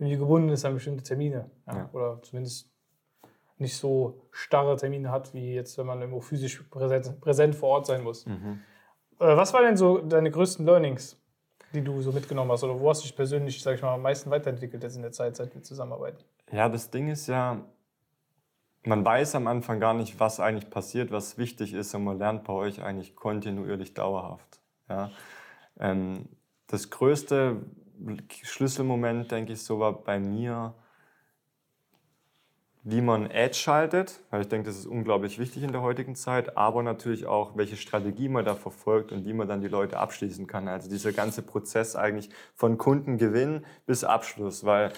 irgendwie 0.00 0.16
gebunden 0.16 0.48
ist 0.48 0.64
an 0.64 0.74
bestimmte 0.74 1.04
Termine. 1.04 1.50
Ja? 1.66 1.76
Ja. 1.76 1.90
Oder 1.92 2.22
zumindest 2.22 2.70
nicht 3.58 3.76
so 3.76 4.22
starre 4.32 4.76
Termine 4.76 5.10
hat, 5.10 5.34
wie 5.34 5.54
jetzt, 5.54 5.76
wenn 5.76 5.86
man 5.86 6.00
irgendwo 6.00 6.20
physisch 6.20 6.62
präsent, 6.70 7.20
präsent 7.20 7.54
vor 7.54 7.68
Ort 7.68 7.86
sein 7.86 8.02
muss. 8.02 8.24
Mhm. 8.24 8.60
Äh, 9.18 9.36
was 9.36 9.52
waren 9.52 9.64
denn 9.64 9.76
so 9.76 9.98
deine 9.98 10.30
größten 10.30 10.64
Learnings, 10.64 11.20
die 11.74 11.82
du 11.82 12.00
so 12.00 12.12
mitgenommen 12.12 12.50
hast? 12.50 12.64
Oder 12.64 12.80
wo 12.80 12.88
hast 12.88 13.02
du 13.02 13.08
dich 13.08 13.14
persönlich, 13.14 13.62
sag 13.62 13.74
ich 13.74 13.82
mal, 13.82 13.94
am 13.94 14.02
meisten 14.02 14.30
weiterentwickelt 14.30 14.82
jetzt 14.82 14.96
in 14.96 15.02
der 15.02 15.12
Zeit, 15.12 15.36
seit 15.36 15.54
wir 15.54 15.62
zusammenarbeiten? 15.62 16.24
Ja, 16.50 16.70
das 16.70 16.90
Ding 16.90 17.08
ist 17.08 17.26
ja, 17.26 17.62
man 18.84 19.04
weiß 19.04 19.34
am 19.34 19.46
Anfang 19.46 19.78
gar 19.78 19.92
nicht, 19.92 20.18
was 20.18 20.40
eigentlich 20.40 20.70
passiert, 20.70 21.12
was 21.12 21.36
wichtig 21.36 21.74
ist 21.74 21.94
und 21.94 22.04
man 22.04 22.18
lernt 22.18 22.44
bei 22.44 22.54
euch 22.54 22.82
eigentlich 22.82 23.14
kontinuierlich 23.14 23.92
dauerhaft. 23.92 24.58
Ja. 24.88 25.10
Ähm, 25.78 26.30
das 26.66 26.88
größte 26.88 27.62
Schlüsselmoment, 28.42 29.30
denke 29.30 29.52
ich, 29.52 29.62
so 29.62 29.78
war 29.78 29.92
bei 29.92 30.18
mir, 30.18 30.74
wie 32.82 33.02
man 33.02 33.30
Ads 33.30 33.58
schaltet, 33.58 34.20
weil 34.30 34.40
ich 34.40 34.48
denke, 34.48 34.68
das 34.68 34.78
ist 34.78 34.86
unglaublich 34.86 35.38
wichtig 35.38 35.62
in 35.62 35.72
der 35.72 35.82
heutigen 35.82 36.14
Zeit, 36.14 36.56
aber 36.56 36.82
natürlich 36.82 37.26
auch, 37.26 37.56
welche 37.56 37.76
Strategie 37.76 38.28
man 38.28 38.44
da 38.44 38.54
verfolgt 38.54 39.12
und 39.12 39.26
wie 39.26 39.34
man 39.34 39.48
dann 39.48 39.60
die 39.60 39.68
Leute 39.68 39.98
abschließen 39.98 40.46
kann. 40.46 40.66
Also 40.66 40.88
dieser 40.88 41.12
ganze 41.12 41.42
Prozess 41.42 41.94
eigentlich 41.94 42.30
von 42.54 42.78
Kundengewinn 42.78 43.66
bis 43.86 44.02
Abschluss, 44.02 44.64
weil 44.64 44.92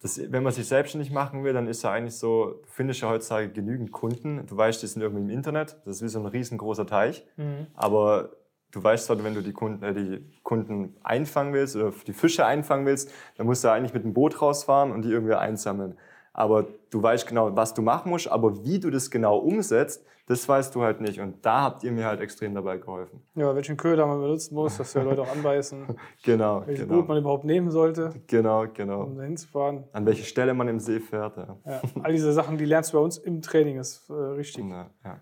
das, 0.00 0.20
wenn 0.30 0.44
man 0.44 0.52
sich 0.52 0.68
selbstständig 0.68 1.10
machen 1.10 1.42
will, 1.42 1.52
dann 1.52 1.66
ist 1.66 1.82
ja 1.82 1.90
eigentlich 1.90 2.16
so, 2.16 2.60
du 2.62 2.68
findest 2.68 3.00
ja 3.00 3.08
heutzutage 3.08 3.48
genügend 3.48 3.90
Kunden, 3.90 4.46
du 4.46 4.56
weißt, 4.56 4.80
die 4.82 4.86
sind 4.86 5.02
irgendwie 5.02 5.24
im 5.24 5.30
Internet, 5.30 5.78
das 5.84 5.96
ist 5.96 6.02
wie 6.02 6.08
so 6.08 6.20
ein 6.20 6.26
riesengroßer 6.26 6.86
Teich, 6.86 7.26
aber 7.74 8.30
du 8.72 8.82
weißt 8.82 9.06
zwar, 9.06 9.22
wenn 9.24 9.34
du 9.34 9.42
die 9.42 9.52
Kunden, 9.52 9.82
äh, 9.84 9.94
die 9.94 10.24
Kunden 10.42 10.96
einfangen 11.02 11.52
willst 11.52 11.76
oder 11.76 11.92
die 12.06 12.12
Fische 12.12 12.44
einfangen 12.46 12.86
willst, 12.86 13.10
dann 13.36 13.46
musst 13.46 13.64
du 13.64 13.68
eigentlich 13.68 13.94
mit 13.94 14.04
dem 14.04 14.12
Boot 14.14 14.40
rausfahren 14.42 14.92
und 14.92 15.02
die 15.02 15.10
irgendwie 15.10 15.34
einsammeln. 15.34 15.96
Aber 16.32 16.66
du 16.90 17.02
weißt 17.02 17.26
genau, 17.26 17.56
was 17.56 17.72
du 17.72 17.80
machen 17.80 18.10
musst, 18.10 18.28
aber 18.28 18.62
wie 18.64 18.78
du 18.78 18.90
das 18.90 19.10
genau 19.10 19.38
umsetzt, 19.38 20.04
das 20.26 20.46
weißt 20.46 20.74
du 20.74 20.82
halt 20.82 21.00
nicht. 21.00 21.20
Und 21.20 21.46
da 21.46 21.62
habt 21.62 21.84
ihr 21.84 21.92
mir 21.92 22.04
halt 22.04 22.20
extrem 22.20 22.54
dabei 22.54 22.76
geholfen. 22.78 23.22
Ja, 23.36 23.54
welchen 23.54 23.76
Köder 23.76 24.06
man 24.06 24.20
benutzen 24.20 24.54
muss, 24.54 24.76
dass 24.76 24.92
die 24.92 24.98
Leute 24.98 25.22
auch 25.22 25.30
anbeißen, 25.32 25.86
Genau, 26.24 26.62
welches 26.66 26.86
Boot 26.88 27.06
man 27.08 27.16
genau. 27.16 27.20
überhaupt 27.20 27.44
nehmen 27.44 27.70
sollte, 27.70 28.12
Genau, 28.26 28.66
genau. 28.74 29.04
um 29.04 29.16
dahin 29.16 29.36
zu 29.36 29.48
fahren. 29.48 29.84
An 29.92 30.04
welche 30.04 30.24
Stelle 30.24 30.52
man 30.52 30.68
im 30.68 30.80
See 30.80 31.00
fährt. 31.00 31.36
Ja. 31.36 31.56
Ja, 31.64 31.80
all 32.02 32.12
diese 32.12 32.32
Sachen, 32.32 32.58
die 32.58 32.64
lernst 32.64 32.92
du 32.92 32.98
bei 32.98 33.04
uns 33.04 33.18
im 33.18 33.40
Training, 33.40 33.78
ist 33.78 34.10
äh, 34.10 34.12
richtig. 34.12 34.64
Ja, 34.68 34.90
ja. 35.04 35.20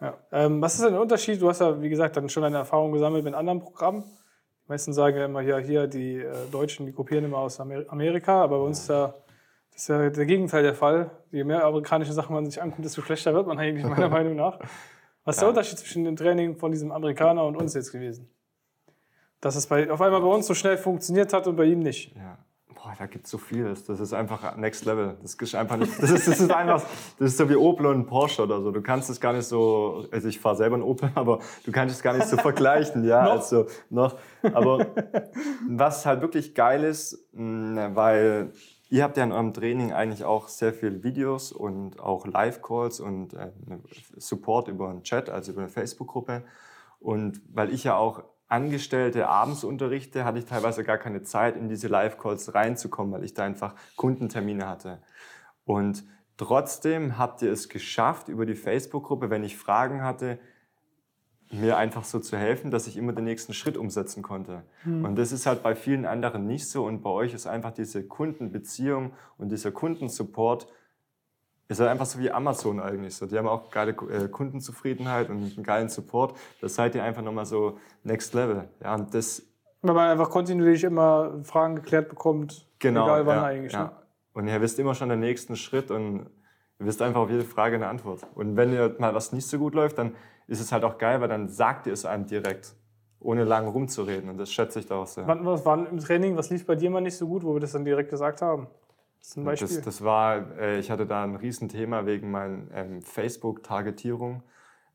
Ja. 0.00 0.18
Ähm, 0.32 0.60
was 0.60 0.74
ist 0.74 0.84
denn 0.84 0.92
der 0.92 1.00
Unterschied? 1.00 1.40
Du 1.40 1.48
hast 1.48 1.60
ja, 1.60 1.80
wie 1.80 1.88
gesagt, 1.88 2.16
dann 2.16 2.28
schon 2.28 2.44
eine 2.44 2.58
Erfahrung 2.58 2.92
gesammelt 2.92 3.24
mit 3.24 3.34
anderen 3.34 3.60
Programmen. 3.60 4.02
Die 4.02 4.68
meisten 4.68 4.92
sagen 4.92 5.16
ja 5.16 5.26
immer, 5.26 5.40
ja, 5.40 5.58
hier, 5.58 5.86
die 5.86 6.16
äh, 6.16 6.32
Deutschen, 6.50 6.86
die 6.86 6.92
kopieren 6.92 7.24
immer 7.24 7.38
aus 7.38 7.60
Amer 7.60 7.84
Amerika, 7.88 8.42
aber 8.42 8.58
bei 8.58 8.64
uns 8.64 8.80
ist 8.80 8.88
ja, 8.88 9.14
das 9.72 9.82
ist 9.82 9.88
ja 9.88 10.10
der 10.10 10.26
Gegenteil 10.26 10.62
der 10.62 10.74
Fall. 10.74 11.10
Je 11.30 11.44
mehr 11.44 11.64
amerikanische 11.64 12.12
Sachen 12.12 12.34
man 12.34 12.46
sich 12.46 12.62
anguckt, 12.62 12.84
desto 12.84 13.02
schlechter 13.02 13.34
wird 13.34 13.46
man 13.46 13.58
eigentlich, 13.58 13.84
meiner 13.84 14.08
Meinung 14.18 14.36
nach. 14.36 14.58
Was 15.24 15.36
ist 15.36 15.40
der. 15.40 15.48
Unterschied 15.48 15.78
zwischen 15.78 16.04
dem 16.04 16.16
Training 16.16 16.56
von 16.56 16.70
diesem 16.70 16.92
Amerikaner 16.92 17.44
und 17.44 17.56
uns 17.56 17.74
jetzt 17.74 17.92
gewesen? 17.92 18.30
Dass 19.40 19.56
es 19.56 19.66
bei, 19.66 19.90
auf 19.90 20.00
einmal 20.00 20.20
bei 20.20 20.28
uns 20.28 20.46
so 20.46 20.54
schnell 20.54 20.78
funktioniert 20.78 21.32
hat 21.32 21.46
und 21.46 21.56
bei 21.56 21.64
ihm 21.64 21.80
nicht. 21.80 22.14
Ja. 22.16 22.38
Da 22.98 23.06
gibt 23.06 23.24
es 23.24 23.30
so 23.30 23.38
vieles. 23.38 23.84
Das 23.84 24.00
ist 24.00 24.12
einfach 24.12 24.56
next 24.56 24.84
level. 24.84 25.16
Das 25.22 25.34
ist 25.34 25.54
einfach 25.54 25.76
nicht. 25.76 25.92
Das 26.00 26.10
ist, 26.10 26.28
das 26.28 26.40
ist 26.40 26.50
einfach. 26.50 26.82
Das 27.18 27.30
ist 27.30 27.36
so 27.36 27.48
wie 27.48 27.56
Opel 27.56 27.86
und 27.86 28.06
Porsche 28.06 28.42
oder 28.42 28.60
so. 28.60 28.70
Du 28.70 28.82
kannst 28.82 29.10
es 29.10 29.20
gar 29.20 29.32
nicht 29.32 29.46
so. 29.46 30.06
Also 30.10 30.28
ich 30.28 30.40
fahre 30.40 30.56
selber 30.56 30.74
einen 30.74 30.84
Opel, 30.84 31.10
aber 31.14 31.40
du 31.64 31.72
kannst 31.72 31.94
es 31.94 32.02
gar 32.02 32.14
nicht 32.14 32.28
so 32.28 32.36
vergleichen. 32.36 33.04
Ja, 33.04 33.24
Noch? 33.24 33.30
also 33.32 33.66
noch. 33.90 34.16
Aber 34.52 34.86
was 35.68 36.06
halt 36.06 36.20
wirklich 36.20 36.54
geil 36.54 36.84
ist, 36.84 37.26
weil 37.32 38.52
ihr 38.90 39.02
habt 39.02 39.16
ja 39.16 39.24
in 39.24 39.32
eurem 39.32 39.52
Training 39.52 39.92
eigentlich 39.92 40.24
auch 40.24 40.48
sehr 40.48 40.72
viele 40.72 41.02
Videos 41.02 41.52
und 41.52 41.98
auch 42.00 42.26
Live-Calls 42.26 43.00
und 43.00 43.34
äh, 43.34 43.50
Support 44.16 44.68
über 44.68 44.90
einen 44.90 45.02
Chat, 45.02 45.30
also 45.30 45.52
über 45.52 45.62
eine 45.62 45.70
Facebook-Gruppe. 45.70 46.44
Und 47.00 47.42
weil 47.52 47.72
ich 47.72 47.84
ja 47.84 47.96
auch 47.96 48.22
Angestellte 48.54 49.28
abends 49.28 49.64
unterrichte, 49.64 50.24
hatte 50.24 50.38
ich 50.38 50.44
teilweise 50.44 50.84
gar 50.84 50.98
keine 50.98 51.22
Zeit, 51.22 51.56
in 51.56 51.68
diese 51.68 51.88
Live-Calls 51.88 52.54
reinzukommen, 52.54 53.12
weil 53.12 53.24
ich 53.24 53.34
da 53.34 53.42
einfach 53.42 53.74
Kundentermine 53.96 54.68
hatte. 54.68 55.02
Und 55.64 56.04
trotzdem 56.36 57.18
habt 57.18 57.42
ihr 57.42 57.50
es 57.50 57.68
geschafft, 57.68 58.28
über 58.28 58.46
die 58.46 58.54
Facebook-Gruppe, 58.54 59.28
wenn 59.28 59.42
ich 59.42 59.56
Fragen 59.56 60.02
hatte, 60.02 60.38
mir 61.50 61.76
einfach 61.76 62.04
so 62.04 62.20
zu 62.20 62.36
helfen, 62.36 62.70
dass 62.70 62.86
ich 62.86 62.96
immer 62.96 63.12
den 63.12 63.24
nächsten 63.24 63.54
Schritt 63.54 63.76
umsetzen 63.76 64.22
konnte. 64.22 64.62
Und 65.04 65.16
das 65.16 65.32
ist 65.32 65.46
halt 65.46 65.62
bei 65.62 65.74
vielen 65.74 66.06
anderen 66.06 66.46
nicht 66.46 66.68
so. 66.68 66.84
Und 66.86 67.02
bei 67.02 67.10
euch 67.10 67.34
ist 67.34 67.46
einfach 67.46 67.72
diese 67.72 68.06
Kundenbeziehung 68.06 69.12
und 69.36 69.50
dieser 69.50 69.72
Kundensupport 69.72 70.68
ist 71.68 71.80
halt 71.80 71.90
einfach 71.90 72.06
so 72.06 72.18
wie 72.18 72.30
Amazon 72.30 72.80
eigentlich 72.80 73.16
so. 73.16 73.26
Die 73.26 73.38
haben 73.38 73.48
auch 73.48 73.70
geile 73.70 73.92
äh, 73.92 74.28
Kundenzufriedenheit 74.28 75.30
und 75.30 75.54
einen 75.54 75.62
geilen 75.62 75.88
Support. 75.88 76.36
Da 76.60 76.68
seid 76.68 76.94
ihr 76.94 77.02
einfach 77.02 77.22
nochmal 77.22 77.46
so 77.46 77.78
next 78.02 78.34
level. 78.34 78.68
Ja, 78.82 78.94
und 78.94 79.14
das, 79.14 79.42
Wenn 79.82 79.94
man 79.94 80.10
einfach 80.10 80.30
kontinuierlich 80.30 80.84
immer 80.84 81.42
Fragen 81.44 81.76
geklärt 81.76 82.08
bekommt, 82.08 82.66
genau. 82.78 83.06
egal 83.06 83.26
wann 83.26 83.36
ja, 83.36 83.44
eigentlich. 83.44 83.72
ja. 83.72 83.84
Ne? 83.84 83.90
Und 84.34 84.48
ihr 84.48 84.60
wisst 84.60 84.78
immer 84.78 84.94
schon 84.94 85.08
den 85.08 85.20
nächsten 85.20 85.56
Schritt 85.56 85.90
und 85.90 86.26
ihr 86.78 86.86
wisst 86.86 87.00
einfach 87.00 87.20
auf 87.20 87.30
jede 87.30 87.44
Frage 87.44 87.76
eine 87.76 87.86
Antwort. 87.86 88.26
Und 88.34 88.56
wenn 88.56 88.72
ihr 88.72 88.96
mal 88.98 89.14
was 89.14 89.32
nicht 89.32 89.46
so 89.46 89.58
gut 89.58 89.74
läuft, 89.74 89.98
dann 89.98 90.14
ist 90.46 90.60
es 90.60 90.72
halt 90.72 90.84
auch 90.84 90.98
geil, 90.98 91.20
weil 91.20 91.28
dann 91.28 91.48
sagt 91.48 91.86
ihr 91.86 91.92
es 91.92 92.04
einem 92.04 92.26
direkt, 92.26 92.74
ohne 93.20 93.44
lang 93.44 93.66
rumzureden. 93.68 94.28
Und 94.28 94.36
das 94.36 94.52
schätze 94.52 94.80
ich 94.80 94.86
da 94.86 94.96
auch 94.96 95.06
sehr. 95.06 95.26
Wann, 95.26 95.46
was 95.46 95.64
war 95.64 95.88
im 95.88 95.98
Training, 95.98 96.36
was 96.36 96.50
lief 96.50 96.66
bei 96.66 96.74
dir 96.74 96.90
mal 96.90 97.00
nicht 97.00 97.16
so 97.16 97.26
gut, 97.26 97.42
wo 97.42 97.54
wir 97.54 97.60
das 97.60 97.72
dann 97.72 97.84
direkt 97.84 98.10
gesagt 98.10 98.42
haben? 98.42 98.66
Ein 99.36 99.44
Beispiel. 99.44 99.68
Das, 99.68 99.80
das 99.84 100.04
war, 100.04 100.58
äh, 100.58 100.78
ich 100.78 100.90
hatte 100.90 101.06
da 101.06 101.24
ein 101.24 101.36
Riesenthema 101.36 102.06
wegen 102.06 102.30
meiner 102.30 102.70
ähm, 102.72 103.02
Facebook-Targetierung, 103.02 104.42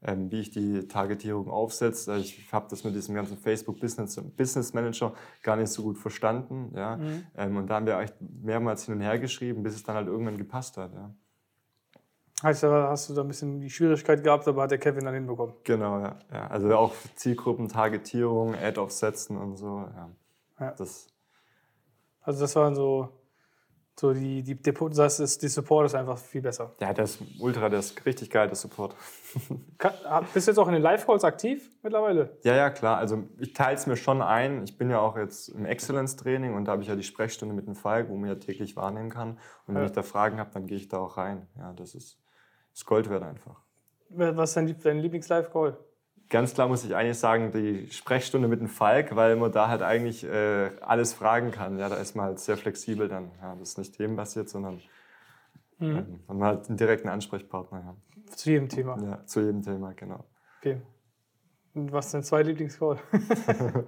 ähm, 0.01 0.31
wie 0.31 0.41
ich 0.41 0.51
die 0.51 0.87
Targetierung 0.87 1.49
aufsetze. 1.49 2.15
Ich 2.17 2.51
habe 2.53 2.67
das 2.69 2.83
mit 2.83 2.95
diesem 2.95 3.15
ganzen 3.15 3.37
Facebook 3.37 3.79
Business, 3.79 4.73
Manager 4.73 5.13
gar 5.43 5.55
nicht 5.55 5.71
so 5.71 5.83
gut 5.83 5.97
verstanden. 5.97 6.71
Ja? 6.75 6.99
Ähm, 7.35 7.57
und 7.57 7.67
da 7.67 7.75
haben 7.75 7.85
wir 7.85 7.99
echt 7.99 8.15
mehrmals 8.19 8.85
hin 8.85 8.95
und 8.95 9.01
her 9.01 9.19
geschrieben, 9.19 9.63
bis 9.63 9.75
es 9.75 9.83
dann 9.83 9.95
halt 9.95 10.07
irgendwann 10.07 10.37
gepasst 10.37 10.77
hat. 10.77 10.93
Ja. 10.93 11.13
Heißt, 12.41 12.63
da 12.63 12.89
hast 12.89 13.09
du 13.09 13.13
da 13.13 13.21
ein 13.21 13.27
bisschen 13.27 13.59
die 13.59 13.69
Schwierigkeit 13.69 14.23
gehabt, 14.23 14.47
aber 14.47 14.61
hat 14.61 14.71
der 14.71 14.77
Kevin 14.77 15.03
dann 15.03 15.13
hinbekommen. 15.13 15.55
Genau, 15.65 15.99
ja. 15.99 16.19
ja. 16.31 16.47
Also 16.47 16.73
auch 16.77 16.93
Zielgruppen, 17.15 17.67
Targetierung, 17.67 18.55
Ad-Offs 18.55 18.99
setzen 18.99 19.37
und 19.37 19.57
so. 19.57 19.89
Ja. 19.93 20.09
Ja. 20.59 20.71
Das, 20.71 21.07
Also 22.21 22.39
das 22.39 22.55
waren 22.55 22.75
so, 22.75 23.09
so 23.99 24.13
die, 24.13 24.41
die, 24.43 24.57
das 24.62 25.19
ist, 25.19 25.41
die 25.41 25.49
Support 25.49 25.88
ist 25.88 25.95
einfach 25.95 26.17
viel 26.17 26.41
besser. 26.41 26.73
ja, 26.79 26.93
das 26.93 27.15
ist 27.15 27.21
ultra, 27.39 27.67
das 27.67 27.88
ist 27.88 28.05
richtig 28.05 28.29
geil, 28.29 28.47
der 28.47 28.55
Support. 28.55 28.95
Bist 30.33 30.47
du 30.47 30.51
jetzt 30.51 30.57
auch 30.57 30.67
in 30.67 30.73
den 30.73 30.81
Live-Calls 30.81 31.23
aktiv 31.23 31.69
mittlerweile? 31.83 32.38
Ja, 32.43 32.55
ja, 32.55 32.69
klar. 32.69 32.97
Also 32.97 33.23
ich 33.39 33.53
teile 33.53 33.75
es 33.75 33.88
mir 33.88 33.97
schon 33.97 34.21
ein. 34.21 34.63
Ich 34.63 34.77
bin 34.77 34.89
ja 34.89 34.99
auch 34.99 35.17
jetzt 35.17 35.49
im 35.49 35.65
Excellence-Training 35.65 36.53
und 36.55 36.65
da 36.65 36.71
habe 36.73 36.81
ich 36.81 36.88
ja 36.88 36.95
die 36.95 37.03
Sprechstunde 37.03 37.53
mit 37.53 37.67
dem 37.67 37.75
Falk, 37.75 38.09
wo 38.09 38.15
man 38.15 38.29
ja 38.29 38.35
täglich 38.35 38.75
wahrnehmen 38.77 39.09
kann. 39.09 39.31
Und 39.67 39.75
wenn 39.75 39.81
Ja. 39.81 39.85
ich 39.88 39.91
da 39.91 40.01
Fragen 40.01 40.39
habe, 40.39 40.49
dann 40.53 40.65
gehe 40.65 40.77
ich 40.77 40.88
da 40.88 40.97
auch 40.99 41.17
rein. 41.17 41.47
Ja, 41.57 41.73
das 41.73 41.93
ist, 41.93 42.17
ist 42.73 42.85
Gold 42.85 43.09
wert 43.09 43.23
einfach. 43.23 43.62
Was 44.09 44.51
ist 44.51 44.55
dein, 44.57 44.75
dein 44.81 44.99
Lieblings-Live-Call? 44.99 45.77
Ganz 46.29 46.53
klar 46.53 46.67
muss 46.67 46.83
ich 46.83 46.95
eigentlich 46.95 47.17
sagen, 47.17 47.51
die 47.51 47.89
Sprechstunde 47.91 48.47
mit 48.47 48.59
dem 48.59 48.67
Falk, 48.67 49.15
weil 49.15 49.35
man 49.35 49.51
da 49.51 49.67
halt 49.67 49.81
eigentlich 49.81 50.23
äh, 50.23 50.69
alles 50.81 51.13
fragen 51.13 51.51
kann. 51.51 51.79
Ja, 51.79 51.89
da 51.89 51.95
ist 51.95 52.15
man 52.15 52.25
halt 52.25 52.39
sehr 52.39 52.55
flexibel 52.55 53.07
dann. 53.07 53.31
Ja, 53.41 53.55
das 53.55 53.69
ist 53.69 53.77
nicht 53.79 53.97
themenbasiert, 53.97 54.47
sondern 54.47 54.79
ähm, 55.79 56.19
man 56.27 56.43
hat 56.43 56.69
einen 56.69 56.77
direkten 56.77 57.09
Ansprechpartner. 57.09 57.79
Ja. 57.79 58.35
Zu 58.35 58.51
jedem 58.51 58.69
Thema. 58.69 58.97
Ja, 59.01 59.25
zu 59.25 59.39
jedem 59.41 59.63
Thema, 59.63 59.93
genau. 59.93 60.23
Okay. 60.59 60.81
Und 61.73 61.91
was 61.91 62.07
ist 62.07 62.13
dein 62.13 62.23
zwei 62.23 62.43
Lieblings-Call? 62.43 62.99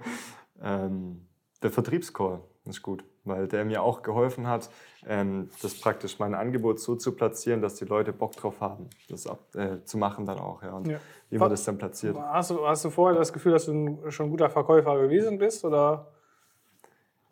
Ähm, 0.62 1.26
der 1.62 1.70
Vertriebscall 1.70 2.40
ist 2.64 2.82
gut, 2.82 3.04
weil 3.24 3.46
der 3.48 3.64
mir 3.64 3.82
auch 3.82 4.02
geholfen 4.02 4.46
hat, 4.46 4.68
ähm, 5.06 5.48
das 5.62 5.78
praktisch 5.80 6.18
mein 6.18 6.34
Angebot 6.34 6.80
so 6.80 6.96
zu 6.96 7.12
platzieren, 7.12 7.62
dass 7.62 7.76
die 7.76 7.84
Leute 7.84 8.12
Bock 8.12 8.32
drauf 8.36 8.60
haben, 8.60 8.88
das 9.08 9.26
ab, 9.26 9.40
äh, 9.54 9.82
zu 9.84 9.98
machen 9.98 10.26
dann 10.26 10.38
auch. 10.38 10.62
Ja. 10.62 10.72
Und 10.74 10.88
Ja. 10.88 10.98
wie 11.30 11.38
man 11.38 11.50
das 11.50 11.64
dann 11.64 11.78
platziert. 11.78 12.16
Hast 12.18 12.50
du, 12.50 12.66
hast 12.66 12.84
du 12.84 12.90
vorher 12.90 13.18
das 13.18 13.32
Gefühl, 13.32 13.52
dass 13.52 13.66
du 13.66 13.72
ein, 13.72 14.10
schon 14.10 14.26
ein 14.26 14.30
guter 14.30 14.50
Verkäufer 14.50 15.00
gewesen 15.00 15.38
bist? 15.38 15.64
Oder, 15.64 16.08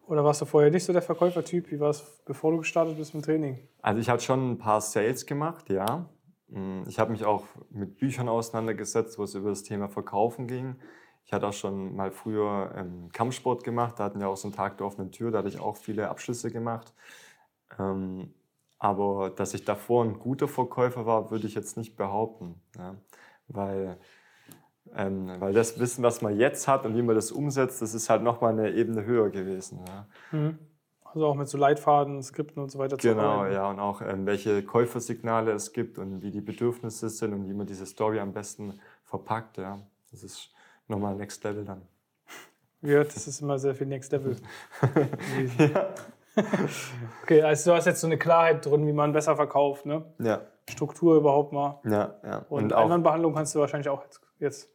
oder 0.06 0.24
warst 0.24 0.40
du 0.40 0.44
vorher 0.46 0.70
nicht 0.70 0.84
so 0.84 0.92
der 0.92 1.02
Verkäufertyp? 1.02 1.70
Wie 1.70 1.78
war 1.80 1.90
es, 1.90 2.02
bevor 2.24 2.50
du 2.52 2.58
gestartet 2.58 2.96
bist 2.96 3.14
mit 3.14 3.22
dem 3.22 3.26
Training? 3.26 3.58
Also 3.82 4.00
ich 4.00 4.08
hatte 4.10 4.22
schon 4.24 4.52
ein 4.52 4.58
paar 4.58 4.80
Sales 4.80 5.26
gemacht, 5.26 5.70
ja. 5.70 6.08
Mm, 6.48 6.82
Ich 6.88 6.98
habe 6.98 7.12
mich 7.12 7.24
auch 7.24 7.44
mit 7.70 7.98
Büchern 7.98 8.28
auseinandergesetzt, 8.28 9.18
wo 9.18 9.22
es 9.24 9.34
über 9.34 9.50
das 9.50 9.62
Thema 9.62 9.88
Verkaufen 9.88 10.46
ging. 10.48 10.76
Ich 11.30 11.32
hatte 11.32 11.46
auch 11.46 11.52
schon 11.52 11.94
mal 11.94 12.10
früher 12.10 12.72
ähm, 12.74 13.08
Kampfsport 13.12 13.62
gemacht, 13.62 13.94
da 14.00 14.02
hatten 14.02 14.18
wir 14.18 14.28
auch 14.28 14.36
so 14.36 14.48
einen 14.48 14.56
Tag 14.56 14.78
der 14.78 14.86
offenen 14.88 15.12
Tür, 15.12 15.30
da 15.30 15.38
hatte 15.38 15.48
ich 15.48 15.60
auch 15.60 15.76
viele 15.76 16.08
Abschlüsse 16.08 16.50
gemacht. 16.50 16.92
Ähm, 17.78 18.34
aber 18.80 19.30
dass 19.30 19.54
ich 19.54 19.64
davor 19.64 20.02
ein 20.02 20.18
guter 20.18 20.48
Verkäufer 20.48 21.06
war, 21.06 21.30
würde 21.30 21.46
ich 21.46 21.54
jetzt 21.54 21.76
nicht 21.76 21.94
behaupten. 21.94 22.60
Ja. 22.76 22.96
Weil, 23.46 23.96
ähm, 24.92 25.30
weil 25.38 25.52
das 25.52 25.78
Wissen, 25.78 26.02
was 26.02 26.20
man 26.20 26.36
jetzt 26.36 26.66
hat 26.66 26.84
und 26.84 26.96
wie 26.96 27.02
man 27.02 27.14
das 27.14 27.30
umsetzt, 27.30 27.80
das 27.80 27.94
ist 27.94 28.10
halt 28.10 28.24
nochmal 28.24 28.50
eine 28.50 28.72
Ebene 28.72 29.04
höher 29.04 29.30
gewesen. 29.30 29.84
Ja. 29.86 30.54
Also 31.04 31.26
auch 31.26 31.36
mit 31.36 31.46
so 31.46 31.58
Leitfaden, 31.58 32.24
Skripten 32.24 32.60
und 32.60 32.72
so 32.72 32.80
weiter 32.80 32.98
zu 32.98 33.06
Genau, 33.06 33.46
ja, 33.46 33.70
und 33.70 33.78
auch 33.78 34.02
ähm, 34.02 34.26
welche 34.26 34.64
Käufersignale 34.64 35.52
es 35.52 35.72
gibt 35.72 35.96
und 35.96 36.22
wie 36.22 36.32
die 36.32 36.40
Bedürfnisse 36.40 37.08
sind 37.08 37.32
und 37.34 37.46
wie 37.46 37.54
man 37.54 37.68
diese 37.68 37.86
Story 37.86 38.18
am 38.18 38.32
besten 38.32 38.80
verpackt. 39.04 39.58
Ja. 39.58 39.78
Das 40.10 40.24
ist 40.24 40.52
nochmal 40.90 41.14
Next 41.16 41.42
Level 41.44 41.64
dann. 41.64 41.82
Ja, 42.82 43.04
das 43.04 43.26
ist 43.26 43.40
immer 43.40 43.58
sehr 43.58 43.74
viel 43.74 43.86
Next 43.86 44.12
Level. 44.12 44.36
Okay, 47.22 47.42
also 47.42 47.70
du 47.70 47.76
hast 47.76 47.86
jetzt 47.86 48.00
so 48.00 48.06
eine 48.06 48.16
Klarheit 48.18 48.64
drin, 48.64 48.86
wie 48.86 48.92
man 48.92 49.12
besser 49.12 49.36
verkauft, 49.36 49.84
ne? 49.86 50.04
Ja, 50.18 50.40
Struktur 50.68 51.16
überhaupt 51.16 51.52
mal. 51.52 51.80
ja, 51.84 52.14
ja. 52.24 52.38
Und, 52.48 52.64
Und 52.64 52.72
Einwandbehandlung 52.72 53.34
kannst 53.34 53.54
du 53.54 53.58
wahrscheinlich 53.58 53.88
auch 53.88 54.04
jetzt. 54.38 54.70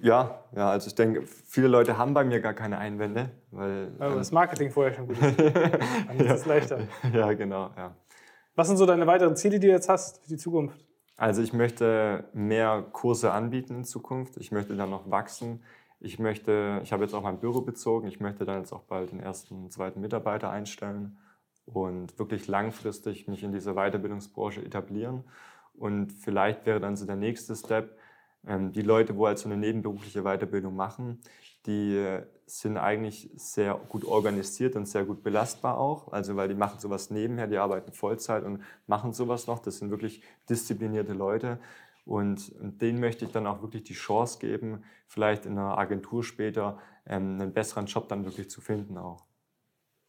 ja, 0.00 0.40
ja, 0.56 0.70
also 0.70 0.88
ich 0.88 0.94
denke, 0.94 1.22
viele 1.26 1.68
Leute 1.68 1.98
haben 1.98 2.14
bei 2.14 2.24
mir 2.24 2.40
gar 2.40 2.54
keine 2.54 2.78
Einwände, 2.78 3.30
weil. 3.50 3.92
Ähm, 4.00 4.16
das 4.16 4.32
Marketing 4.32 4.70
vorher 4.70 4.94
schon 4.94 5.08
gut 5.08 5.18
ist. 5.18 5.38
Dann 6.08 6.18
ist 6.18 6.32
es 6.32 6.46
leichter. 6.46 6.78
ja, 7.12 7.32
genau, 7.34 7.70
ja. 7.76 7.94
Was 8.54 8.68
sind 8.68 8.78
so 8.78 8.86
deine 8.86 9.06
weiteren 9.06 9.36
Ziele, 9.36 9.58
die 9.60 9.66
du 9.66 9.72
jetzt 9.72 9.88
hast 9.88 10.22
für 10.22 10.28
die 10.28 10.36
Zukunft? 10.38 10.84
Also 11.16 11.42
ich 11.42 11.52
möchte 11.52 12.28
mehr 12.32 12.82
Kurse 12.92 13.32
anbieten 13.32 13.76
in 13.76 13.84
Zukunft. 13.84 14.36
Ich 14.38 14.50
möchte 14.50 14.76
dann 14.76 14.90
noch 14.90 15.10
wachsen. 15.10 15.62
Ich 16.00 16.18
möchte, 16.18 16.80
ich 16.82 16.92
habe 16.92 17.04
jetzt 17.04 17.14
auch 17.14 17.22
mein 17.22 17.38
Büro 17.38 17.60
bezogen. 17.60 18.08
Ich 18.08 18.18
möchte 18.18 18.44
dann 18.44 18.58
jetzt 18.58 18.72
auch 18.72 18.82
bald 18.82 19.12
den 19.12 19.20
ersten, 19.20 19.70
zweiten 19.70 20.00
Mitarbeiter 20.00 20.50
einstellen 20.50 21.18
und 21.64 22.18
wirklich 22.18 22.48
langfristig 22.48 23.28
mich 23.28 23.44
in 23.44 23.52
dieser 23.52 23.74
Weiterbildungsbranche 23.74 24.64
etablieren. 24.64 25.24
Und 25.74 26.12
vielleicht 26.12 26.66
wäre 26.66 26.80
dann 26.80 26.96
so 26.96 27.06
der 27.06 27.16
nächste 27.16 27.54
Step, 27.54 27.96
ähm, 28.46 28.72
die 28.72 28.82
Leute, 28.82 29.16
wo 29.16 29.26
halt 29.26 29.38
so 29.38 29.48
eine 29.48 29.56
nebenberufliche 29.56 30.22
Weiterbildung 30.22 30.74
machen, 30.74 31.20
die 31.66 32.18
sind 32.60 32.76
eigentlich 32.76 33.30
sehr 33.34 33.74
gut 33.88 34.04
organisiert 34.04 34.76
und 34.76 34.86
sehr 34.86 35.04
gut 35.04 35.22
belastbar 35.22 35.78
auch. 35.78 36.12
Also 36.12 36.36
weil 36.36 36.48
die 36.48 36.54
machen 36.54 36.78
sowas 36.80 37.10
nebenher, 37.10 37.46
die 37.46 37.56
arbeiten 37.56 37.92
Vollzeit 37.92 38.44
und 38.44 38.62
machen 38.86 39.12
sowas 39.12 39.46
noch. 39.46 39.58
Das 39.58 39.78
sind 39.78 39.90
wirklich 39.90 40.22
disziplinierte 40.48 41.14
Leute. 41.14 41.58
Und, 42.04 42.52
denen 42.58 43.00
möchte 43.00 43.24
ich 43.24 43.30
dann 43.30 43.46
auch 43.46 43.62
wirklich 43.62 43.84
die 43.84 43.94
Chance 43.94 44.38
geben, 44.40 44.82
vielleicht 45.06 45.46
in 45.46 45.52
einer 45.52 45.78
Agentur 45.78 46.24
später 46.24 46.78
ähm, 47.06 47.40
einen 47.40 47.52
besseren 47.52 47.86
Job 47.86 48.08
dann 48.08 48.24
wirklich 48.24 48.50
zu 48.50 48.60
finden 48.60 48.98
auch. 48.98 49.24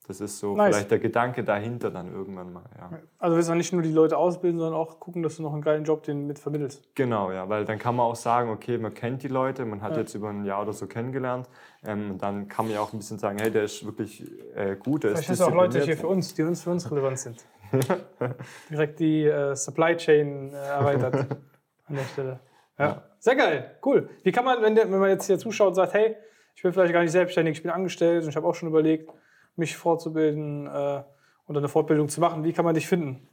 Das 0.06 0.20
ist 0.20 0.38
so 0.39 0.56
Nice. 0.56 0.76
vielleicht 0.76 0.92
der 0.92 1.00
Gedanke 1.00 1.46
dahinter 1.46 1.89
dann 1.89 2.12
irgendwann 2.13 2.52
mal. 2.52 2.63
Ja. 2.78 2.89
Also 3.20 3.38
willst 3.38 3.50
du 3.50 3.56
nicht 3.56 3.72
nur 3.72 3.82
die 3.82 3.92
Leute 3.92 4.18
ausbilden, 4.18 4.60
sondern 4.60 4.78
auch 4.78 5.00
gucken, 5.00 5.24
dass 5.24 5.38
du 5.38 5.44
noch 5.44 5.54
einen 5.54 5.62
geilen 5.62 5.86
Job 5.86 6.04
denen 6.04 6.28
mit 6.28 6.39
vermittelst. 6.39 6.84
Genau, 6.96 7.32
ja, 7.32 7.48
weil 7.48 7.63
dann 7.63 7.80
kann 7.80 7.96
man 7.96 8.06
auch 8.08 8.16
sagen, 8.18 8.50
okay, 8.50 8.78
man 8.78 8.94
kennt 8.94 9.24
die 9.24 9.30
Leute, 9.30 9.63
man 9.63 9.82
hat 9.82 9.94
Ja. 9.94 10.00
jetzt 10.00 10.13
über 10.13 10.30
ein 10.30 10.44
Jahr 10.44 10.62
oder 10.62 10.74
so 10.74 10.88
kennengelernt. 10.88 11.48
Ähm, 11.86 12.12
und 12.12 12.22
dann 12.22 12.50
kann 12.50 12.66
man 12.66 12.74
ja 12.76 12.82
auch 12.82 12.92
ein 12.92 12.98
bisschen 13.00 13.18
sagen, 13.18 13.38
hey, 13.39 13.50
der 13.50 13.63
ist 13.63 13.86
wirklich 13.86 14.30
äh, 14.56 14.76
gut, 14.76 15.04
der 15.04 15.12
Vielleicht 15.12 15.30
ist 15.30 15.39
hast 15.39 15.48
auch 15.48 15.54
Leute 15.56 15.80
hier 15.82 15.96
für 15.96 16.08
uns, 16.08 16.34
die 16.34 16.44
uns 16.44 16.62
für 16.63 16.72
uns 16.72 16.92
relevant 16.92 17.20
sind. 17.20 17.46
Direkt 18.70 19.00
die 19.00 19.24
äh, 19.26 19.56
Supply 19.56 19.96
Chain 19.98 20.52
äh, 20.54 20.56
erweitert 20.56 21.16
an 21.86 21.96
der 21.96 22.04
Stelle. 22.04 22.39
Ja. 22.78 22.86
Ja. 22.86 23.04
Sehr 23.20 23.36
geil, 23.36 23.78
cool. 23.86 24.10
Wie 24.24 24.32
kann 24.32 24.44
man, 24.46 24.62
wenn, 24.62 24.76
der, 24.76 24.92
wenn 24.92 25.00
man 25.00 25.10
jetzt 25.10 25.28
hier 25.28 25.38
zuschaut 25.38 25.70
und 25.70 25.76
sagt, 25.76 25.94
hey, 25.94 26.16
ich 26.56 26.62
bin 26.62 26.74
vielleicht 26.74 26.94
gar 26.94 27.02
nicht 27.02 27.12
selbstständig, 27.12 27.58
ich 27.58 27.63
bin 27.63 27.72
angestellt 27.72 28.24
und 28.24 28.30
ich 28.30 28.36
habe 28.36 28.46
auch 28.46 28.56
schon 28.56 28.70
überlegt, 28.70 29.10
mich 29.56 29.78
fortzubilden 29.78 30.68
äh, 30.68 31.04
oder 31.48 31.60
eine 31.60 31.68
Fortbildung 31.68 32.10
zu 32.10 32.22
machen, 32.22 32.44
wie 32.44 32.54
kann 32.54 32.66
man 32.66 32.76
dich 32.76 32.88
finden? 32.88 33.28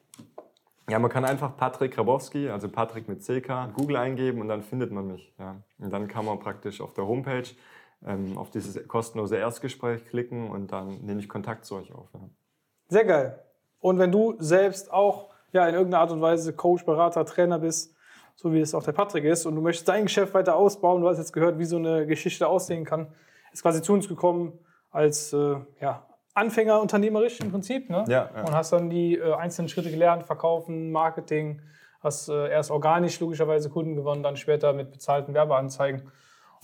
Ja, 0.89 0.99
man 0.99 1.11
kann 1.11 1.25
einfach 1.25 1.57
Patrick 1.57 1.95
Grabowski, 1.95 2.49
also 2.49 2.69
Patrick 2.69 3.09
mit 3.09 3.23
CK, 3.23 3.73
Google 3.75 3.97
eingeben 3.97 4.41
und 4.41 4.49
dann 4.49 4.63
findet 4.63 4.91
man 4.91 5.07
mich. 5.07 5.33
Ja. 5.39 5.57
Und 5.79 5.93
dann 5.93 6.09
kann 6.09 6.25
man 6.25 6.41
praktisch 6.41 6.81
auf 6.81 6.95
der 6.95 7.07
Homepage 7.07 7.45
ähm, 8.05 8.37
auf 8.37 8.51
dieses 8.51 8.89
kostenlose 8.89 9.37
Erstgespräch 9.37 10.05
klicken 10.07 10.51
und 10.51 10.73
dann 10.73 10.99
nehme 11.03 11.21
ich 11.21 11.29
Kontakt 11.29 11.65
zu 11.65 11.77
euch 11.77 11.95
auf. 11.95 12.09
Ja. 12.15 12.21
Sehr 12.89 13.05
geil. 13.05 13.39
Und 13.79 13.99
wenn 13.99 14.11
du 14.11 14.35
selbst 14.39 14.93
auch 14.93 15.31
ja, 15.53 15.67
in 15.69 15.75
irgendeiner 15.75 16.03
Art 16.03 16.11
und 16.11 16.21
Weise 16.21 16.53
Coach, 16.53 16.85
Berater, 16.85 17.25
Trainer 17.25 17.59
bist, 17.59 17.95
so 18.35 18.53
wie 18.53 18.61
es 18.61 18.75
auch 18.75 18.83
der 18.83 18.93
Patrick 18.93 19.25
ist, 19.25 19.47
und 19.47 19.55
du 19.55 19.61
möchtest 19.61 19.89
dein 19.89 20.05
Geschäft 20.05 20.35
weiter 20.35 20.57
ausbauen, 20.57 21.03
du 21.03 21.09
hast 21.09 21.19
jetzt 21.19 21.33
gehört, 21.33 21.59
wie 21.59 21.65
so 21.65 21.77
eine 21.77 22.07
Geschichte 22.07 22.49
aussehen 22.49 22.85
kann, 22.85 23.09
ist 23.53 23.63
quasi 23.63 23.83
zu 23.83 23.93
uns 23.93 24.09
gekommen 24.09 24.59
als 24.91 25.33
äh, 25.33 25.57
ja, 25.81 26.07
Anfänger 26.35 26.81
unternehmerisch 26.81 27.41
im 27.41 27.51
Prinzip. 27.51 27.91
Ne? 27.91 28.05
Ja, 28.09 28.31
ja. 28.35 28.45
Und 28.45 28.53
hast 28.53 28.73
dann 28.73 28.91
die 28.91 29.17
äh, 29.17 29.35
einzelnen 29.35 29.69
Schritte 29.69 29.91
gelernt, 29.91 30.25
Verkaufen, 30.25 30.93
Marketing, 30.93 31.61
hast 32.01 32.29
äh, 32.29 32.51
erst 32.51 32.71
organisch 32.71 33.19
logischerweise 33.21 33.69
Kunden 33.69 33.97
gewonnen, 33.97 34.23
dann 34.23 34.37
später 34.37 34.73
mit 34.73 34.91
bezahlten 34.91 35.35
Werbeanzeigen. 35.35 36.11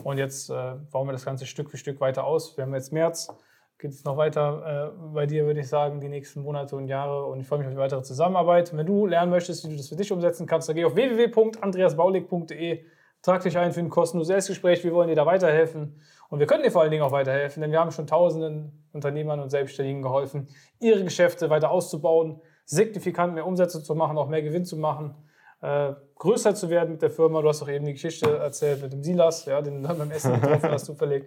Und 0.03 0.19
jetzt 0.19 0.51
äh, 0.51 0.75
bauen 0.91 1.09
wir 1.09 1.13
das 1.13 1.25
Ganze 1.25 1.47
Stück 1.47 1.71
für 1.71 1.77
Stück 1.77 2.01
weiter 2.01 2.25
aus. 2.25 2.57
Wir 2.57 2.65
haben 2.65 2.75
jetzt 2.75 2.93
März, 2.93 3.35
geht 3.79 3.91
es 3.91 4.05
noch 4.05 4.17
weiter 4.17 4.93
äh, 4.95 5.15
bei 5.15 5.27
dir, 5.27 5.47
würde 5.47 5.61
ich 5.61 5.69
sagen, 5.69 6.01
die 6.01 6.09
nächsten 6.09 6.43
Monate 6.43 6.77
und 6.77 6.89
Jahre. 6.89 7.27
Und 7.27 7.41
ich 7.41 7.47
freue 7.47 7.59
mich 7.61 7.69
auf 7.69 7.75
die 7.75 7.79
weitere 7.79 8.03
Zusammenarbeit. 8.03 8.73
Und 8.73 8.79
wenn 8.79 8.87
du 8.87 9.07
lernen 9.07 9.31
möchtest, 9.31 9.65
wie 9.65 9.71
du 9.71 9.77
das 9.77 9.89
für 9.89 9.97
dich 9.97 10.13
umsetzen 10.13 10.47
kannst, 10.47 10.69
dann 10.69 10.77
geh 10.77 10.85
auf 10.85 10.95
www.andreasbaulig.de, 10.95 12.85
trag 13.27 13.43
dich 13.43 13.59
ein 13.59 13.73
für 13.73 13.81
ein 13.81 13.91
kostenloses 13.91 14.33
Erstgespräch. 14.33 14.85
Wir 14.85 14.95
wollen 14.95 15.09
dir 15.09 15.17
da 15.17 15.27
weiterhelfen. 15.27 16.01
Und 16.29 16.39
wir 16.39 16.47
können 16.47 16.63
dir 16.63 16.71
vor 16.71 16.83
allen 16.83 16.93
Dingen 16.93 17.03
auch 17.03 17.11
weiterhelfen, 17.13 17.61
denn 17.61 17.73
wir 17.73 17.81
haben 17.81 17.91
schon 17.91 18.07
tausenden 18.07 18.87
Unternehmern 18.93 19.41
und 19.41 19.51
Selbstständigen 19.51 20.01
geholfen, 20.01 20.49
ihre 20.79 21.03
Geschäfte 21.03 21.51
weiter 21.51 21.71
auszubauen, 21.71 22.41
signifikant 22.65 23.35
mehr 23.35 23.47
Umsätze 23.47 23.83
zu 23.83 23.95
machen, 23.95 24.17
auch 24.17 24.29
mehr 24.29 24.43
Gewinn 24.43 24.65
zu 24.65 24.77
machen, 24.77 25.15
äh, 25.61 25.93
größer 26.17 26.55
zu 26.55 26.71
werden 26.71 26.93
mit 26.93 27.03
der 27.03 27.11
Firma. 27.11 27.43
Du 27.43 27.49
hast 27.49 27.63
auch 27.63 27.69
eben 27.69 27.85
die 27.85 27.93
Geschichte 27.93 28.39
erzählt 28.39 28.83
mit 28.83 28.93
dem 28.93 29.03
Silas, 29.03 29.45
ja, 29.45 29.61
den 29.61 29.83
du 29.83 29.89
dann 29.89 29.99
beim 29.99 30.11
Essen 30.11 30.41
getroffen 30.41 30.71
hast, 30.71 30.85
zufällig. 30.87 31.27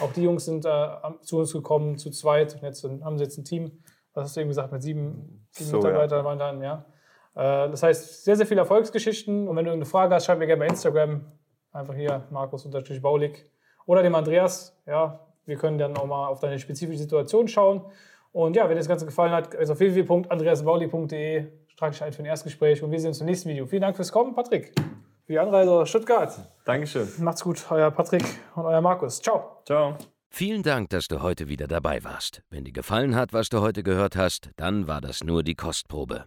Auch 0.00 0.12
die 0.12 0.22
Jungs 0.22 0.44
sind 0.44 0.64
äh, 0.64 0.88
zu 1.22 1.38
uns 1.38 1.52
gekommen, 1.52 1.96
zu 1.96 2.10
zweit. 2.10 2.54
Und 2.54 2.62
jetzt 2.62 2.84
haben 2.84 3.18
sie 3.18 3.24
jetzt 3.24 3.38
ein 3.38 3.44
Team, 3.44 3.82
was 4.14 4.24
hast 4.24 4.36
du 4.36 4.40
eben 4.40 4.50
gesagt, 4.50 4.72
mit 4.72 4.82
sieben, 4.82 5.46
sieben 5.50 5.70
So, 5.70 5.76
ja. 5.76 5.84
Mitarbeitern 5.84 6.24
waren 6.24 6.38
dann, 6.38 6.62
ja. 6.62 6.86
Äh, 7.36 7.70
das 7.70 7.82
heißt, 7.82 8.24
sehr, 8.24 8.36
sehr 8.36 8.46
viele 8.46 8.60
Erfolgsgeschichten. 8.60 9.46
Und 9.46 9.56
wenn 9.56 9.64
du 9.64 9.70
irgendeine 9.70 9.90
Frage 9.90 10.14
hast, 10.14 10.24
schreib 10.24 10.38
mir 10.38 10.46
gerne 10.46 10.60
bei 10.60 10.66
Instagram. 10.66 11.20
Einfach 11.72 11.94
hier, 11.94 12.24
Markus-Baulig. 12.30 13.44
Oder 13.84 14.02
dem 14.02 14.14
Andreas. 14.14 14.76
Ja, 14.86 15.20
wir 15.44 15.56
können 15.56 15.78
dann 15.78 15.96
auch 15.96 16.06
mal 16.06 16.26
auf 16.26 16.40
deine 16.40 16.58
spezifische 16.58 16.98
Situation 16.98 17.46
schauen. 17.46 17.82
Und 18.32 18.56
ja, 18.56 18.64
wenn 18.64 18.70
dir 18.70 18.76
das 18.80 18.88
Ganze 18.88 19.06
gefallen 19.06 19.32
hat, 19.32 19.54
ist 19.54 19.70
auf 19.70 19.78
www.andreasbaulig.de. 19.78 21.46
trage 21.76 21.92
dich 21.92 22.02
ein 22.02 22.12
für 22.12 22.22
ein 22.22 22.26
Erstgespräch 22.26 22.82
und 22.82 22.90
wir 22.90 22.98
sehen 22.98 23.08
uns 23.08 23.20
im 23.20 23.26
nächsten 23.26 23.48
Video. 23.48 23.66
Vielen 23.66 23.82
Dank 23.82 23.96
fürs 23.96 24.10
Kommen, 24.10 24.34
Patrick. 24.34 24.74
Für 25.24 25.32
die 25.32 25.38
Anreise 25.38 25.70
aus 25.70 25.88
Stuttgart. 25.88 26.34
Dankeschön. 26.64 27.08
Macht's 27.18 27.42
gut, 27.42 27.64
euer 27.70 27.90
Patrick 27.90 28.24
und 28.54 28.64
euer 28.64 28.80
Markus. 28.80 29.20
Ciao. 29.20 29.62
Ciao. 29.64 29.96
Vielen 30.28 30.62
Dank, 30.62 30.90
dass 30.90 31.08
du 31.08 31.22
heute 31.22 31.48
wieder 31.48 31.66
dabei 31.66 32.04
warst. 32.04 32.42
Wenn 32.50 32.64
dir 32.64 32.72
gefallen 32.72 33.16
hat, 33.16 33.32
was 33.32 33.48
du 33.48 33.60
heute 33.60 33.82
gehört 33.82 34.16
hast, 34.16 34.50
dann 34.56 34.86
war 34.86 35.00
das 35.00 35.24
nur 35.24 35.42
die 35.42 35.54
Kostprobe. 35.54 36.26